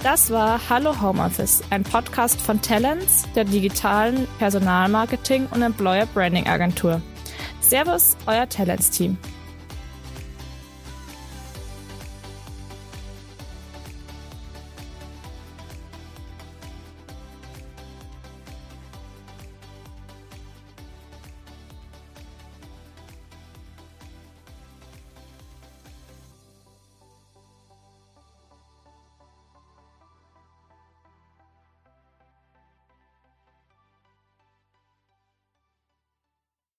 Das 0.03 0.31
war 0.31 0.61
Hallo 0.69 1.01
Homeoffice, 1.01 1.63
ein 1.69 1.83
Podcast 1.83 2.39
von 2.39 2.61
Talents, 2.61 3.25
der 3.35 3.43
digitalen 3.43 4.25
Personalmarketing 4.39 5.47
und 5.51 5.63
Employer 5.63 6.05
Branding 6.05 6.47
Agentur. 6.47 7.01
Servus, 7.59 8.15
euer 8.25 8.47
Talents-Team. 8.47 9.17